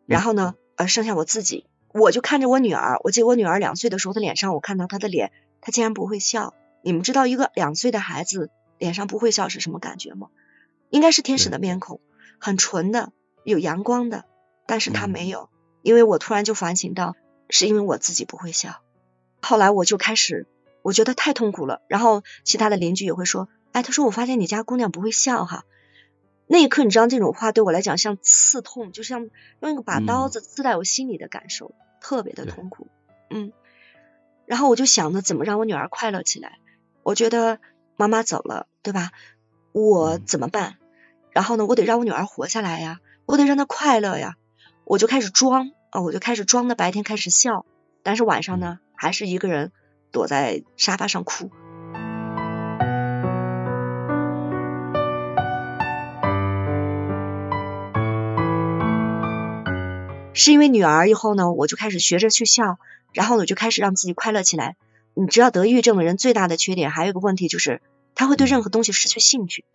[0.07, 2.99] 然后呢，呃，剩下我自己，我就看着我女儿。
[3.03, 6.55] 我记得我女儿两岁的时候，她脸上我看到她的脸，她竟然不会笑。
[6.83, 10.29] 你们知道一个两岁的孩子脸上不会笑是什么感觉吗？
[10.91, 12.01] 应该是天使的面孔，
[12.39, 13.13] 很纯的，
[13.45, 14.25] 有阳光的，
[14.67, 15.49] 但是她没有。
[15.83, 17.17] 因为我突然就反省到。
[17.49, 18.81] 是因为我自己不会笑，
[19.41, 20.47] 后来我就开始，
[20.83, 21.83] 我觉得太痛苦了。
[21.89, 25.65] 然后其他的邻居也会说，哎，他说我发现你家姑娘不会笑哈。
[26.47, 32.89] 那一刻，你知道这种话对我来讲像刺痛，就像用一个把刀子刺在我心里的感受，特别的痛苦。
[33.31, 33.53] 嗯。
[34.45, 36.59] 然后我就想着怎么让我女儿快乐起来。
[37.03, 37.59] 我觉得
[37.97, 39.13] 妈妈走了，对吧？
[39.73, 40.77] 我怎么办？
[41.31, 44.37] 然后呢，我得让我女儿活下来呀，我得让她快乐呀。
[44.85, 45.71] 我就开始装。
[45.93, 47.67] 哦，我就开始装的白天开始笑，
[48.03, 49.73] 但是晚上呢，还是一个人
[50.11, 51.51] 躲在沙发上哭。
[60.33, 62.79] 是因为女儿以后呢，我就开始学着去笑，
[63.13, 64.77] 然后我，就开始让自己快乐起来。
[65.13, 67.83] 你知道得抑郁症的人最大的缺点还有一个问题就是，
[68.15, 69.67] 他会对任何东西失去兴趣，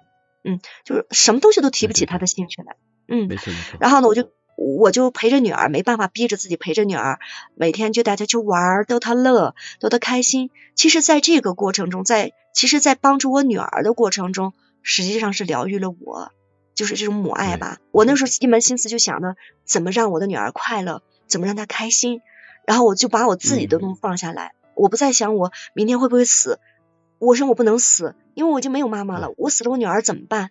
[0.43, 2.75] 嗯，就是什么东西都提不起他的兴趣来，
[3.07, 3.77] 嗯，没错没错。
[3.79, 4.31] 然后呢，我就。
[4.57, 7.19] 我就陪着女儿，没办法逼着自己陪着女儿，
[7.53, 10.49] 每天就带她去玩，逗她乐，逗她开心。
[10.75, 16.31] 其实，在这个过程中，在其实，在帮助我女儿的过程中，实际上是疗愈了我，
[16.73, 17.77] 就是这种母爱吧。
[17.91, 22.21] 我那时候一门心思就想着怎么让我的女儿快乐，怎么让她开心，
[22.65, 26.59] 然后我就把我自己的东西放下来，我不再想我明天会不会死。
[27.19, 30.49] 我说我不能死，因为我已经没有妈妈了，我死了我女儿怎么办？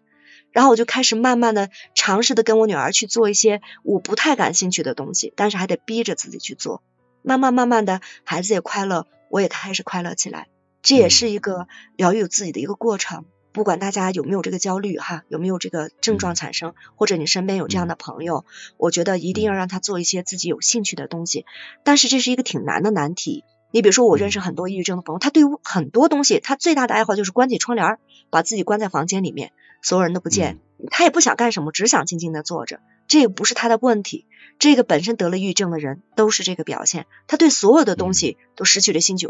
[0.56, 6.82] 然后我就开始慢慢的尝试的跟我女儿去做一些我不太感兴趣的东西，但是还得逼着自己去做。
[7.20, 10.48] 慢慢慢慢的，孩子也快乐，我也开始快乐起来。
[10.80, 13.26] 这也是一个疗愈自己的一个过程。
[13.52, 18.46] 不管大家有没有这个焦虑哈，有没有这个症状产生，或者你身边有这样的朋友，
[18.78, 21.44] 我觉得一定要让他做一些自己有兴趣的东西。
[21.84, 23.44] 但是这是一个挺难的难题。
[23.72, 27.98] 你比如说，我认识很多抑郁症的朋友，他对于很多东西，他最大的爱好就是关起窗帘，
[28.30, 29.52] 把自己关在房间里面。
[29.86, 30.58] 所有人都不见，
[30.90, 32.80] 他也不想干什么，只想静静的坐着。
[33.06, 34.26] 这也不是他的问题，
[34.58, 37.06] 这个本身得了抑郁症的人都是这个表现。
[37.28, 39.28] 他对所有的东西都失去了兴趣。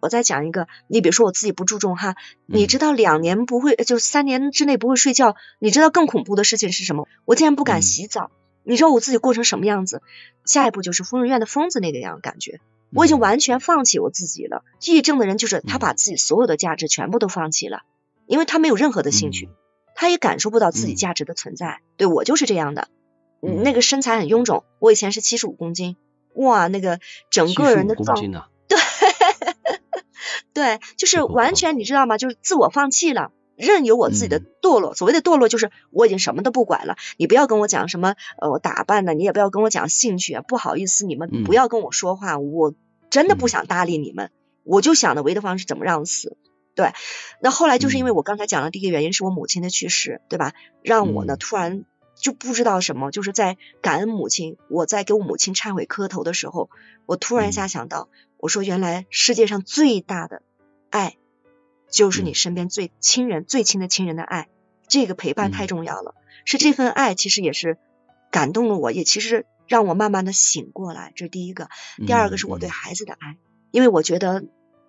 [0.00, 7.08] 我再讲一个，你比如说我自己不注重哈，你知道两年不会，就三年之内不会睡觉，你知道更恐怖的事情是什么？
[7.24, 8.30] 我竟然不敢洗澡，
[8.62, 10.02] 你知道我自己过成什么样子？
[10.44, 12.60] 下一步就是疯人院的疯子那个样感觉，
[12.92, 14.64] 我已经完全放弃我自己了。
[14.82, 17.84] 抑郁症的人就是他把自己所有的价值全部都放弃了，
[18.26, 19.48] 因为他没有任何的兴趣。
[19.94, 22.88] 他也感受不到自己价值的存在，对我就是这样的。
[23.46, 25.96] 嗯那个身材很臃肿，我以前是七十五公斤，
[26.34, 26.98] 哇，那个
[27.30, 28.16] 整个人的状，
[28.68, 28.78] 对，
[30.54, 32.16] 对，就是完全你知道吗？
[32.16, 34.94] 就是自我放弃了，任由我自己的堕落。
[34.94, 36.96] 所谓的堕落，就是我已经什么都不管了。
[37.18, 42.72] 你不要跟我讲什么呃，我打扮的，你也不要跟我讲兴趣，不好意思，你们不要跟我说话，我
[43.10, 44.30] 真的不想搭理你们。
[44.62, 46.38] 我就想的唯一的方式怎么让我死。
[46.74, 46.92] 对，
[47.40, 50.54] 那后来就是因为我刚才讲的第一个原因是我母亲的去世，对吧？
[50.82, 51.84] 让我呢突然
[52.16, 56.70] 就不知道什么，就是在感恩母亲，我在给我母亲忏悔磕头的时候，
[57.06, 58.08] 我突然一下想到，
[58.38, 60.42] 我说原来世界上最大的
[60.90, 61.16] 爱
[61.88, 64.48] 就是你身边最亲人、最亲的亲人的爱，
[64.88, 66.16] 这个陪伴太重要了。
[66.44, 67.78] 是这份爱其实也是
[68.32, 71.12] 感动了我，也其实让我慢慢的醒过来。
[71.14, 71.68] 这是第一个，
[72.04, 73.36] 第二个是我对孩子的爱，
[73.70, 74.44] 因为我觉得。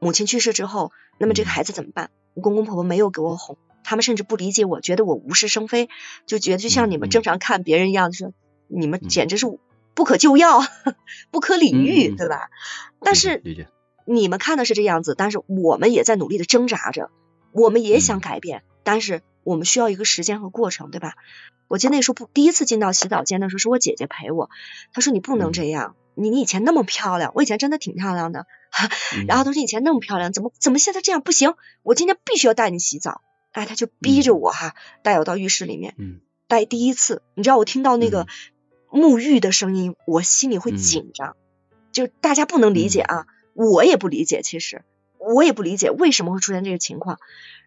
[0.06, 2.12] 母亲去世之后，那么这个孩子怎么办？
[2.36, 5.90] 我公公婆婆没有给我哄，他们甚至不理解我，觉得我无事生非，
[6.28, 8.32] 就觉得就像你们正常看别人一样，说
[8.68, 9.48] 你们简直是
[9.96, 10.62] 不可救药、
[11.32, 12.52] 不可理喻，对吧？
[13.02, 13.42] 但是
[14.06, 17.10] 你们看的是这样子，但是我们也在努力的挣扎着，
[17.52, 21.16] 我们也想改变，但是我们需要一个时间和过程，对吧？
[21.68, 24.52] 我记得那时候不第一次进到洗澡间的时候，是我姐姐陪我，
[24.94, 25.96] 她说你不能这样。
[26.16, 29.26] 你你以前那么漂亮，我以前真的挺漂亮的，哈， 嗯。
[29.28, 31.54] 然后他说以前那么漂亮，怎么怎么现在这样不行？
[31.84, 34.74] 我今天必须要带你洗澡，哎，他就逼着我哈，
[35.04, 36.22] 带我到浴室里面，嗯。
[36.48, 38.28] 带第一次，你知道我听到那个
[38.92, 40.78] 沐浴的声音，我心里会嗯。
[40.78, 41.36] 紧张，
[41.92, 44.84] 就大家不能理解啊，我也不理解，其实
[45.18, 47.18] 我也不理解为什么会出现这个情况，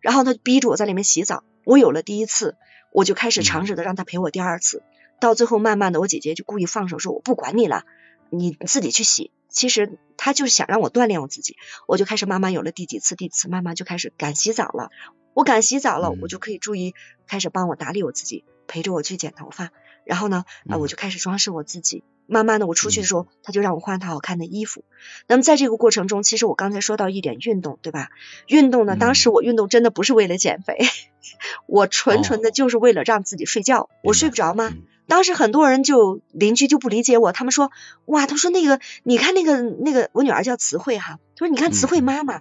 [0.01, 2.55] 然后他就逼着我在里面洗澡，我有了第一次，
[2.93, 4.85] 我就开始尝试的让他陪我第二次，
[5.19, 7.85] 到最后慢慢的我姐姐就故意放手说我不管你了，
[8.31, 9.31] 你自己去洗。
[9.49, 14.91] 其实他就是想让我锻炼我自己，我就开始慢慢有了第几次、第几次，慢慢就开始敢洗澡了。
[15.33, 16.95] 我敢洗澡了，嗯我就可以注意
[17.27, 19.71] 开始帮我打理我自己，陪着我去剪头发。
[20.05, 22.05] 然后呢，啊，嗯我就开始装饰我自己。
[22.27, 24.85] 慢慢的，我出去的时候，他就让我换套好看的衣服。
[25.27, 28.11] 那么在这个过程中，其实我刚才说到一点运动，对吧？
[28.47, 30.77] 运动呢，嗯当时我运动真的不是为了减肥，
[31.67, 33.89] 我纯纯的就是为了让自己睡觉。
[34.03, 34.75] 我睡不着吗？
[35.09, 37.71] 嗯当时很多人就邻居就不理解我，他们说
[38.05, 42.41] 哇，他说那个你看那个那个我女儿叫词慧哈，他说你看词慧嗯妈妈。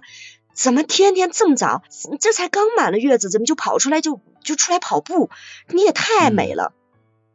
[0.54, 1.82] 怎么天天这么早？
[2.18, 5.30] 这才刚满了月子，怎么就跑出来就就出来跑步？
[5.68, 6.72] 你也太美了！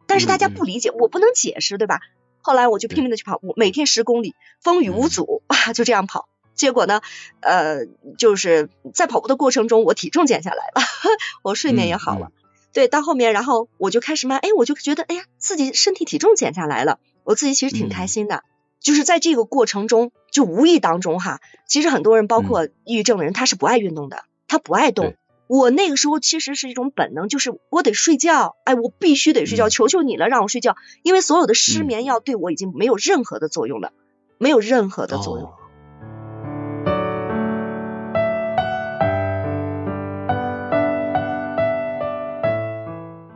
[0.08, 2.02] 但是大家不理解，我不能解释，对吧？
[2.42, 6.28] 后来我就拼命的去跑步，每天十公里，风雨无阻啊，就这样跑。
[6.54, 7.00] 结果呢，
[7.40, 7.86] 呃，
[8.18, 10.82] 就是在跑步的过程中，我体重减下来了，
[11.44, 12.30] 我睡眠也好了。
[12.74, 18.44] 对，到后面，然后我就开始慢，哎，我就觉得，哎呀，自己身体体重减下来了，我自己其实挺开心的。
[18.80, 25.14] 就是在这个过程中，就无意当中哈，其实很多人，包括抑郁症的人，他是不爱运动的，他不爱动。
[25.48, 33.94] 我那个时候其实是一种本能，就是我得睡觉，哎，我必须得睡觉，求求你了，让我睡觉，因为所有的失眠药对我已经没有任何的作用了，
[34.38, 35.48] 没有任何的作用。
[35.48, 35.54] 哦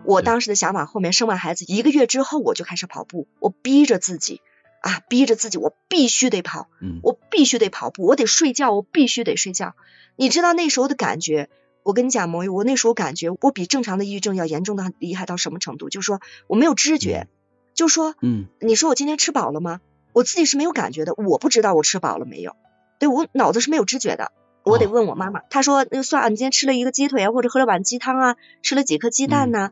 [0.08, 4.42] 我当时的想法，后面生完孩子一个月之后，我就开始跑步，我逼着自己
[4.82, 9.76] 啊，逼着自己，我必须得跑，嗯我必须得跑步，我得睡觉，我必须得睡觉。
[10.16, 11.50] 你知道那时候的感觉？
[11.84, 15.90] 我跟你讲，魔芋，我那时候感觉我比正常的抑郁症要严重的厉害到什么程度？
[15.90, 17.28] 就是说我没有知觉，
[17.74, 19.82] 就说，嗯，你说我今天吃饱了吗？
[20.14, 22.56] 我自己是没有感觉的，我不知道我吃饱了没有，
[22.98, 24.32] 对我脑子是没有知觉的，
[24.64, 25.42] 我得问我妈妈。
[25.50, 29.72] 她说，那算啊，你今天吃了一个鸡腿啊，或者喝了碗鸡汤啊，吃了几颗鸡蛋呐、啊，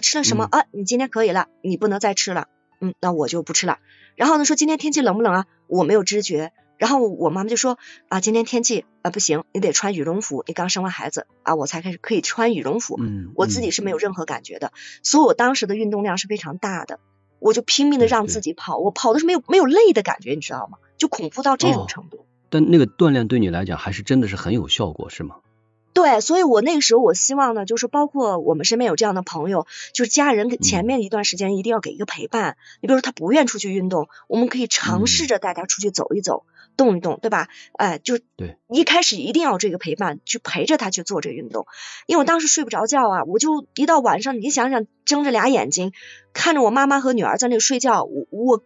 [0.00, 0.64] 吃了什么啊？
[0.72, 2.48] 你今天可以了，你不能再吃了，
[2.80, 3.78] 嗯，那我就不吃了。
[4.16, 5.46] 然后呢，说今天天气冷不冷啊？
[5.66, 6.52] 我没有知觉。
[6.78, 12.98] 然后我妈妈就说啊，今天天气啊不行，你得穿羽绒服，你刚生完孩子啊，我才开始可以穿羽绒服。
[13.00, 14.72] 嗯，我自己是没有任何感觉的，
[15.02, 17.00] 所以我当时的运动量是非常大的，
[17.38, 20.76] 我就拼命的让自己跑，我跑的是没有没有累的感觉，你知道吗？
[20.98, 22.26] 就恐怖到这种程度。
[22.50, 25.36] 但那个锻炼对你来讲还是真的是很有效果，是吗？
[25.96, 32.58] 对，所以我那个时候我希望呢，就是包括我们身边有这样的朋友，就是家人给前面一段时间一定要给一个陪伴。
[32.82, 36.44] 你比如说他不愿出去运动，我们可以尝试着带他出去走一走，
[36.76, 37.48] 动一动，对吧？
[37.78, 41.66] 哎，就对，一开始一定要这个陪伴，去陪着他去做这个运动。
[42.06, 45.92] 因为我当时睡不着觉啊，我就一到晚上，你想想睁着俩眼睛
[46.34, 48.62] 看着我妈妈和女儿在那睡觉，我我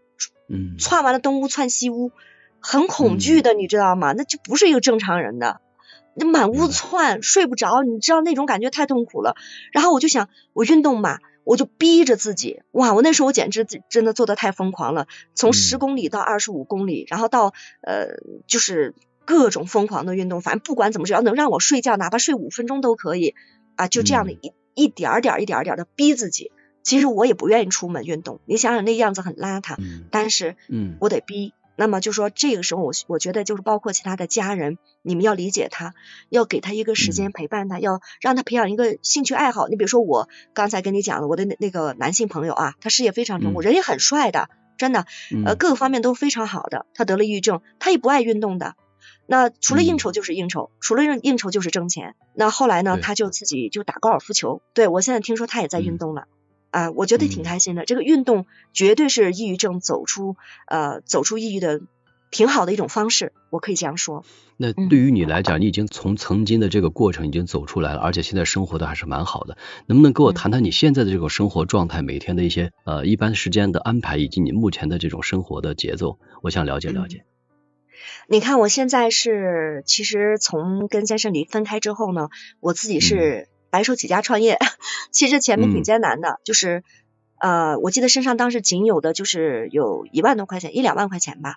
[0.49, 2.11] 嗯，窜完了东屋窜西屋，
[2.59, 4.13] 很恐惧的，你知道吗？
[4.17, 5.61] 那就不是一个正常人的。
[6.15, 9.37] 那满屋窜，睡不着，你知道那种感觉太痛苦了。
[9.73, 12.93] 然后我就想，我运动嘛，我就逼着自己，哇！
[12.95, 18.95] 我那时候我简直真的做的太疯狂了，从十公里到二十五公里，然后到呃，就是
[19.25, 23.35] 各种疯狂的运动，反正不管怎么，只要能让我睡觉，哪怕睡五分钟都可以
[23.77, 26.51] 啊，就这样的一一点点一点点的逼自己。
[26.83, 29.77] 其实我也不愿意出门运动，你想想那样子很邋遢，
[30.11, 31.53] 但是嗯，我得逼。
[31.81, 35.95] 那么就说这个时候，我我觉得就是包括其他的家人，你们要理解他，
[36.29, 39.67] 要给他一个时间陪伴他，要让他培养一个兴趣爱好。
[39.67, 45.07] 你比如说我刚才跟你讲了，我的那那个男性朋友啊，他事业非常成功，人也很帅的，真的，
[45.47, 46.85] 呃，各个方面都非常好的。
[46.93, 48.75] 他得了抑郁症，他也不爱运动的。
[49.27, 52.15] 那除了应酬就是应酬，除了应酬就是挣钱。
[52.35, 54.61] 那后来呢，他就自己就打高尔夫球。
[54.75, 56.27] 对我现在听说他也在运动了。
[56.71, 57.85] 啊，我觉得挺开心的。
[57.85, 60.37] 这个运动绝对是抑郁症走出
[60.67, 61.81] 呃走出抑郁的
[62.31, 64.25] 挺好的一种方式，我可以这样说。
[64.57, 69.57] 那对于你来讲，你已经从曾经的这个过程已经走出来了，而且现在生活的还是蛮好的。
[69.87, 76.19] 能不能跟我谈谈你现在的这种生活状态，每天的一些呃一般时间的安排，以及你目前的这种生活的节奏？
[76.43, 77.25] 我想了解了解。
[78.29, 82.29] 你看，我现在是其实从跟先生离分开之后呢，
[82.61, 83.49] 我自己是。
[83.71, 84.59] 白手起家创业，
[85.11, 86.83] 其实前面挺艰难的，嗯、就是
[87.39, 91.57] 呃，我记得身上当时仅有的就是有一万多块钱，一两万块钱吧。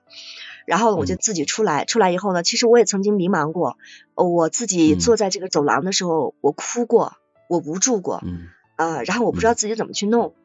[0.65, 3.77] 然后我就自己出来，嗯、出来以后呢，其实我也曾经迷茫过，
[4.15, 7.17] 我自己坐在这个走廊的时候，嗯、我哭过，
[7.49, 8.47] 我无助过，嗯，
[8.77, 10.35] 呃，然后我不知道自己怎么去弄，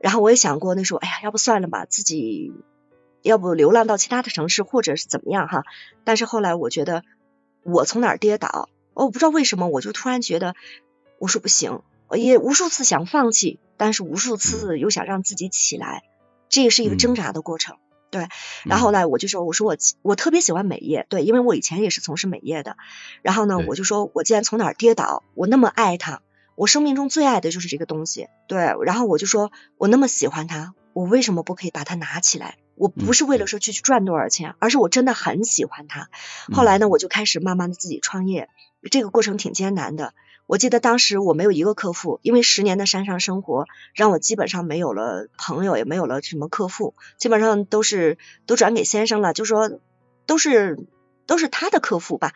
[0.00, 2.54] 然后我也想过那时候，哎呀，要不算了吧，自己
[3.20, 5.64] 要不流浪到其他的城市，或者是怎么样哈。
[6.04, 7.02] 但是后来我觉得
[7.62, 10.54] 我从哪儿跌倒，我不知道为什么，我就突然觉得
[11.18, 11.82] 我说不行，
[12.14, 16.02] 也无数次想放弃，但是无数次又想让自己起来，
[16.48, 17.76] 这也是一个挣扎的过程。
[18.08, 18.28] 对，
[18.64, 22.76] 然后呢，我就说，我说我我特别喜欢美业，对，因为我以前也是从事美业的。
[23.22, 26.22] 然后呢，我就说我既然从哪儿跌倒，我那么爱它，
[26.54, 28.28] 我生命中最爱的就是这个东西。
[28.46, 32.56] 对，然后我就说我那么喜欢它，我为什么不可以把它拿起来？
[32.76, 36.08] 我不是为了说去去赚多少钱，而是我真的很喜欢它。
[36.52, 38.48] 后来呢，我就开始慢慢的自己创业，
[38.90, 40.14] 这个过程挺艰难的。
[40.46, 48.16] 我记得当时我没有一个客户，因为十年的山上生活让我基本上没有了朋友，也没有了什么客户，基本上都是
[48.46, 49.80] 都转给先生了，就说
[50.24, 50.78] 都是
[51.26, 52.32] 都是他的客户吧。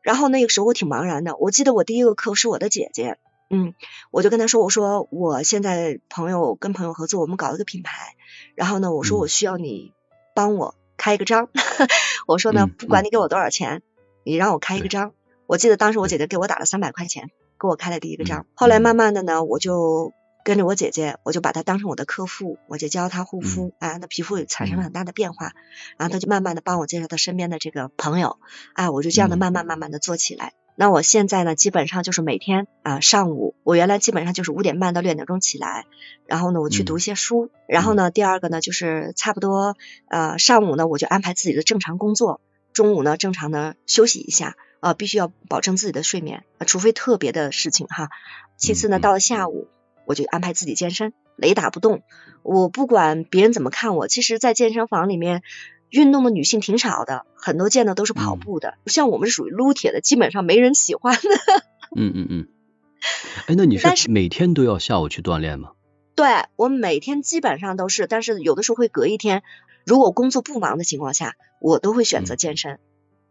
[0.00, 3.18] 然后那个时候我挺茫然的，我记得我第一个客户是我的姐姐，
[3.50, 3.74] 嗯，
[4.10, 8.16] 我就跟她说，我说我现在朋友跟朋友合作，我们搞了个品牌，
[8.54, 9.92] 然后呢，我说我需要你
[10.34, 11.50] 帮我开一个章，
[12.26, 13.82] 我说呢，不管你给我多少钱，
[14.24, 15.12] 你让我开一个张。
[15.46, 17.30] 我记得当时我姐姐给我打了三百块钱。
[17.62, 20.12] 给我开了第一个章，后来慢慢的呢，我就
[20.44, 25.52] 跟着我姐姐，我就把她当成我的客户，我就教她护肤，啊，她皮肤也产生了很大的变化，
[25.96, 28.38] 然后她就慢慢的帮我介绍她身边的这个朋友，
[28.74, 30.54] 啊，我就这样的慢慢慢慢的做起来。
[30.74, 35.84] 那我现在呢，基本上就是每天啊上午，我原来基本上就是五点半到六点钟起来，
[36.26, 39.76] 然后呢我去读一些书，然后呢第二个呢就是差不多
[40.08, 42.40] 呃上午呢我就安排自己的正常工作，
[42.72, 44.56] 中午呢正常的休息一下。
[44.82, 48.10] 啊，必须要保证自己的睡眠，除非特别的事情哈。
[48.56, 49.68] 其次呢，到了下午，
[50.06, 52.02] 我就安排自己健身，雷打不动。
[52.42, 55.42] 我不管别人怎么看我，其实，在健身房里面
[55.88, 58.74] 运动的女性挺少的，很多见的都是跑步的。
[58.86, 61.20] 像我们是属于撸铁的，基本上没人喜欢的。
[61.96, 62.48] 嗯嗯嗯。
[63.46, 65.70] 哎，那你是每天都要下午去锻炼吗？
[66.16, 66.26] 对，
[66.56, 69.44] 我每天基本上都是，但是有的时候会隔一天。
[69.86, 72.80] 如果工作不忙的情况下，我都会选择健身。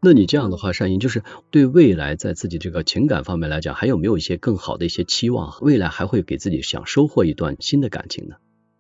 [0.04, 5.60] 那你这样的话，善英就是对未来在自己这个情感方面来讲，还有没有一些更好的一些期望？
[5.62, 8.38] 未来还会给自己想收获一段新的感情呢？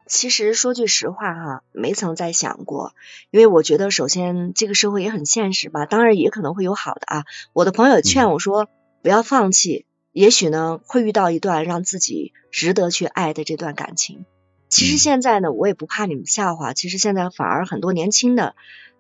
[0.08, 2.94] 其实说句实话哈，没曾再想过，
[3.30, 7.26] 因为我觉得首先这个社会也很现实吧，当然也可能会有好的啊。
[7.54, 8.68] 我的朋友劝我说
[9.04, 14.26] 不要放弃，也许呢会遇到一段让自己值得去爱的这段感情。
[14.70, 18.56] 其实现在呢，我也不怕你们笑话，其实现在反而很多年轻的。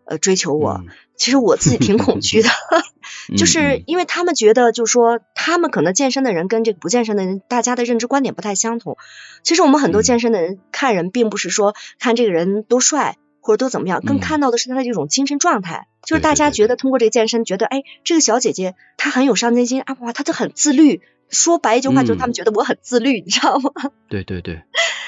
[0.05, 0.83] 呃，追求我，
[1.15, 2.49] 其实我自己挺恐惧的，
[3.37, 8.97] 就是因为他们觉得，就是说，他们可能健身的人跟这个不健身的人，大家的认知观点不太相同。
[9.43, 15.87] 其实我们很多健身的人看人，并不是说看这个人多帅或者多怎么样，更看到的是他的这种精神状态。
[16.03, 21.01] 就是大家觉得通过这个健身，觉得哎，这个小姐姐她很有上进心啊，哇，她就很自律。
[21.31, 23.71] 说白一句话，就是他们觉得我很自律，你知道吗？
[24.09, 24.63] 对对对，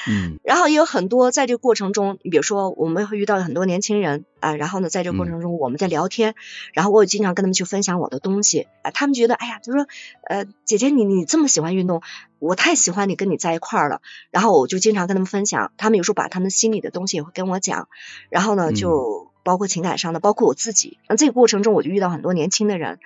[0.08, 0.38] 嗯。
[0.42, 6.34] 然后也有很多在这个过程中，你比如说我们会遇到很多年轻人啊，然后呢，在这个过程中我们在聊天，
[6.72, 9.86] 然后我也经常跟他们去分享我的东西啊，他们觉得哎呀，就说
[10.26, 12.02] 呃，姐姐你你这么喜欢运动，
[12.38, 14.00] 我太喜欢你跟你在一块儿了，
[14.30, 17.88] 然后我就经常跟他们分享，他们有时候把他们心里的东西也会跟我讲，
[18.30, 22.98] 然后呢，就包括情感上的，包括我自己，那这个过程中我就遇到很多年轻的人，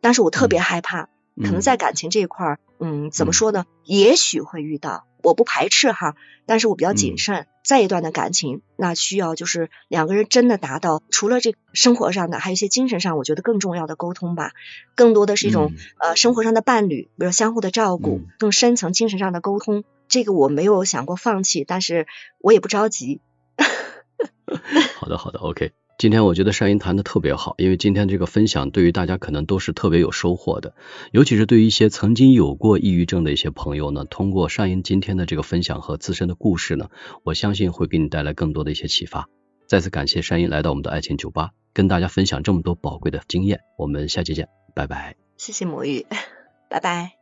[0.00, 1.08] 但是我特别害怕。
[1.42, 3.66] 可能在感情这一块儿，嗯，怎么说呢？
[3.84, 6.14] 也许会遇到，我不排斥哈，
[6.46, 7.46] 但是我比较谨慎。
[7.62, 14.52] 再一段的感情，那需要就是两个人真的达到，除了这生活上的，还有一些精神上，我觉得更重要的沟通吧。
[14.94, 19.84] 更多的是一种呃生活上的伴侣，比如相互的照顾，更深层精神上的沟通。
[20.08, 22.06] 这个我没有想过放弃，但是
[22.40, 23.20] 我也不着急。
[24.96, 25.72] 好的，好的，OK。
[26.00, 30.74] 今天我觉得善英谈的特别好，因为今天这个分享对于大家可能都是特别有收获的，
[31.12, 36.88] 尤其是对于一些曾经有过抑郁症的一些朋友呢，通过善英今天的这个分享和自身的故事呢，
[37.22, 39.28] 我相信会给你带来更多的一些启发。
[39.66, 43.60] 再次感谢善英来到我们的爱情酒吧，跟大家分享这么多宝贵的经验。
[43.76, 45.16] 我们下期见，拜拜。
[45.36, 46.06] 谢谢魔芋，
[46.70, 47.19] 拜拜。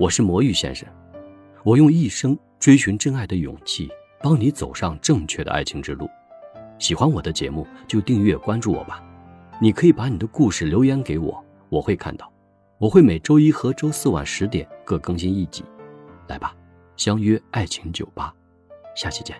[0.00, 0.88] 我是魔芋先生，
[1.62, 3.86] 我用一生追寻真爱的勇气，
[4.22, 6.08] 帮你走上正确的爱情之路。
[6.78, 9.04] 喜欢我的节目就订阅关注我吧。
[9.60, 12.32] 你可以把你的故事留言给我，我会看到。
[12.78, 15.62] 我会每周一和周四晚十点各更新一集。
[16.28, 16.56] 来吧，
[16.96, 18.34] 相约爱情酒吧，
[18.96, 19.36] 下期见。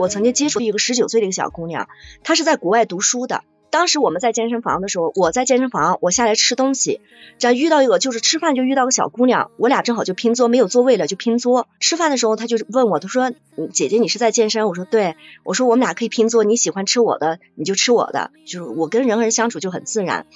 [0.00, 1.86] 我曾经接触一个十九岁的一个小姑娘，
[2.24, 7.00] 她是在国外读书的，当时我们在健身房的时候，我在健身房，我下来吃东西，
[7.38, 11.68] 这遇到一个就是吃饭就遇到个小姑娘，我俩正好就拼桌，没有座位了就拼桌。
[11.78, 13.32] 吃饭的时候，她就问我，她说
[13.72, 15.14] ：“姐姐你是在健身？”我说：“对。”
[15.44, 20.26] 我说：“我们俩可以拼桌，你喜欢吃我的你就吃我的，就是我跟人和人相处就很自然。”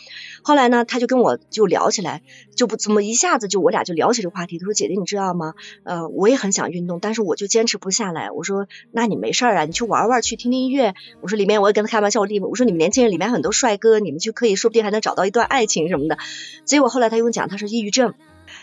[0.44, 2.22] 后来呢，她就跟我就聊起来，
[2.54, 4.58] 就不怎么一下子就我俩就聊起这话题。
[4.58, 5.54] 她说：“姐姐你知道吗？
[5.82, 16.18] 呃，我也很想运动，但是我就坚持不下来。”我说：“那你没事啊，你去玩玩，去听听音乐。”我说：“里面我也跟她开玩笑，我我说你们年轻人里面很多帅哥。”你们就可以说不定还能找到一段爱情什么的。
[16.64, 18.14] 结果后来他跟我讲，他说抑郁症。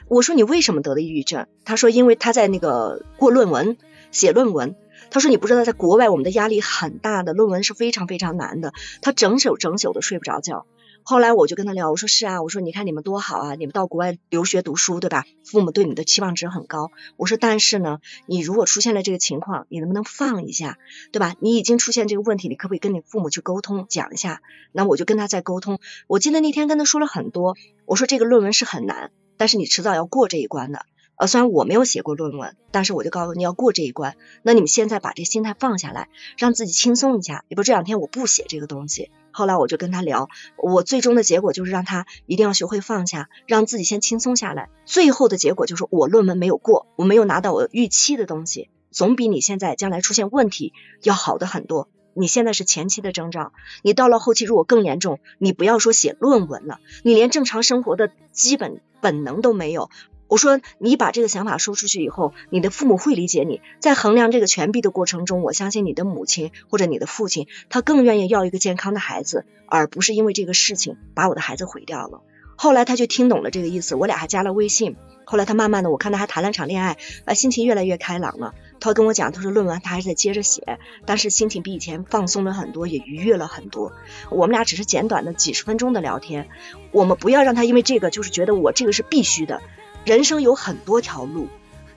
[0.08, 1.48] 我说你为什么得了抑郁症？
[1.66, 3.78] 他说因为他在那个过论文，
[4.12, 4.76] 写论文。
[5.10, 8.72] 他说你不知道，在国外我们的压力很大的，论文是非常非常难的。
[9.02, 10.66] 他整宿整宿的睡不着觉。
[11.04, 15.26] 后来我就跟他聊，我说是啊，我说你看你们多好啊，你们到国外留学读书，对吧？
[15.44, 16.92] 父母对你的期望值很高。
[17.18, 20.78] 我说但是呢，你如果出现了这个情况，你能不能放一下，
[21.12, 21.36] 对吧？
[21.40, 24.42] 你已经出现这个问题，你可不可以跟你父母去沟通讲一下？
[24.72, 25.80] 那我就跟他在沟通。
[26.08, 30.86] 我记得那天跟他说了很多，我说这个论文是很难，但是你迟早要过这一关的。
[31.22, 34.16] 呃，虽然我没有写过论文，但是我就告诉你要过这一关。
[34.42, 37.46] 那你们现在把这心态放下来，让自己轻松一下。
[37.48, 39.12] 也不这两天我不写这个东西。
[39.30, 44.70] 后来我就跟他聊，我最终的结果就是让他一定要学会放下，让自己先轻松下来。
[44.86, 51.88] 最后的结果就是我论文没有过，我没有拿到我预期的东西，总比你现在将来出现问题要好的很多。
[52.16, 53.54] 你现在是前期的征兆，
[53.84, 59.92] 你到了后期如果更严重，你不要说写论文了，你连正常生活的基本本能都没有。
[60.32, 63.60] 我说，你把这个想法说出去以后，你的父母会理解你。
[63.82, 72.22] 在衡量这个权利的过程中，我相信你的母亲或者你的父亲，他更愿意要一个健康的孩子，而不是因为这个事情把我的孩子毁掉了。
[72.56, 74.96] 后来他就听懂了这个意思，我俩还加了微信。
[75.26, 78.54] 后来他慢慢的，我看他还谈了场恋爱，啊，心情越来越开朗了。
[78.80, 83.92] 他跟我讲，他说论文他还是在接着写，但是心情比以前放松了很多，也愉悦了很多。
[84.30, 86.48] 我们俩只是简短的几十分钟的聊天，
[86.94, 89.62] 我们不要让他因为这个就是觉得我这个是必须的。
[90.04, 91.48] 人生有很多条路，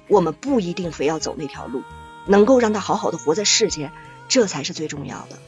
[0.09, 1.83] 我们不一定非要走那条路，
[2.27, 3.93] 能够让他好好的活在世间，
[4.29, 5.39] 这才是最重要的。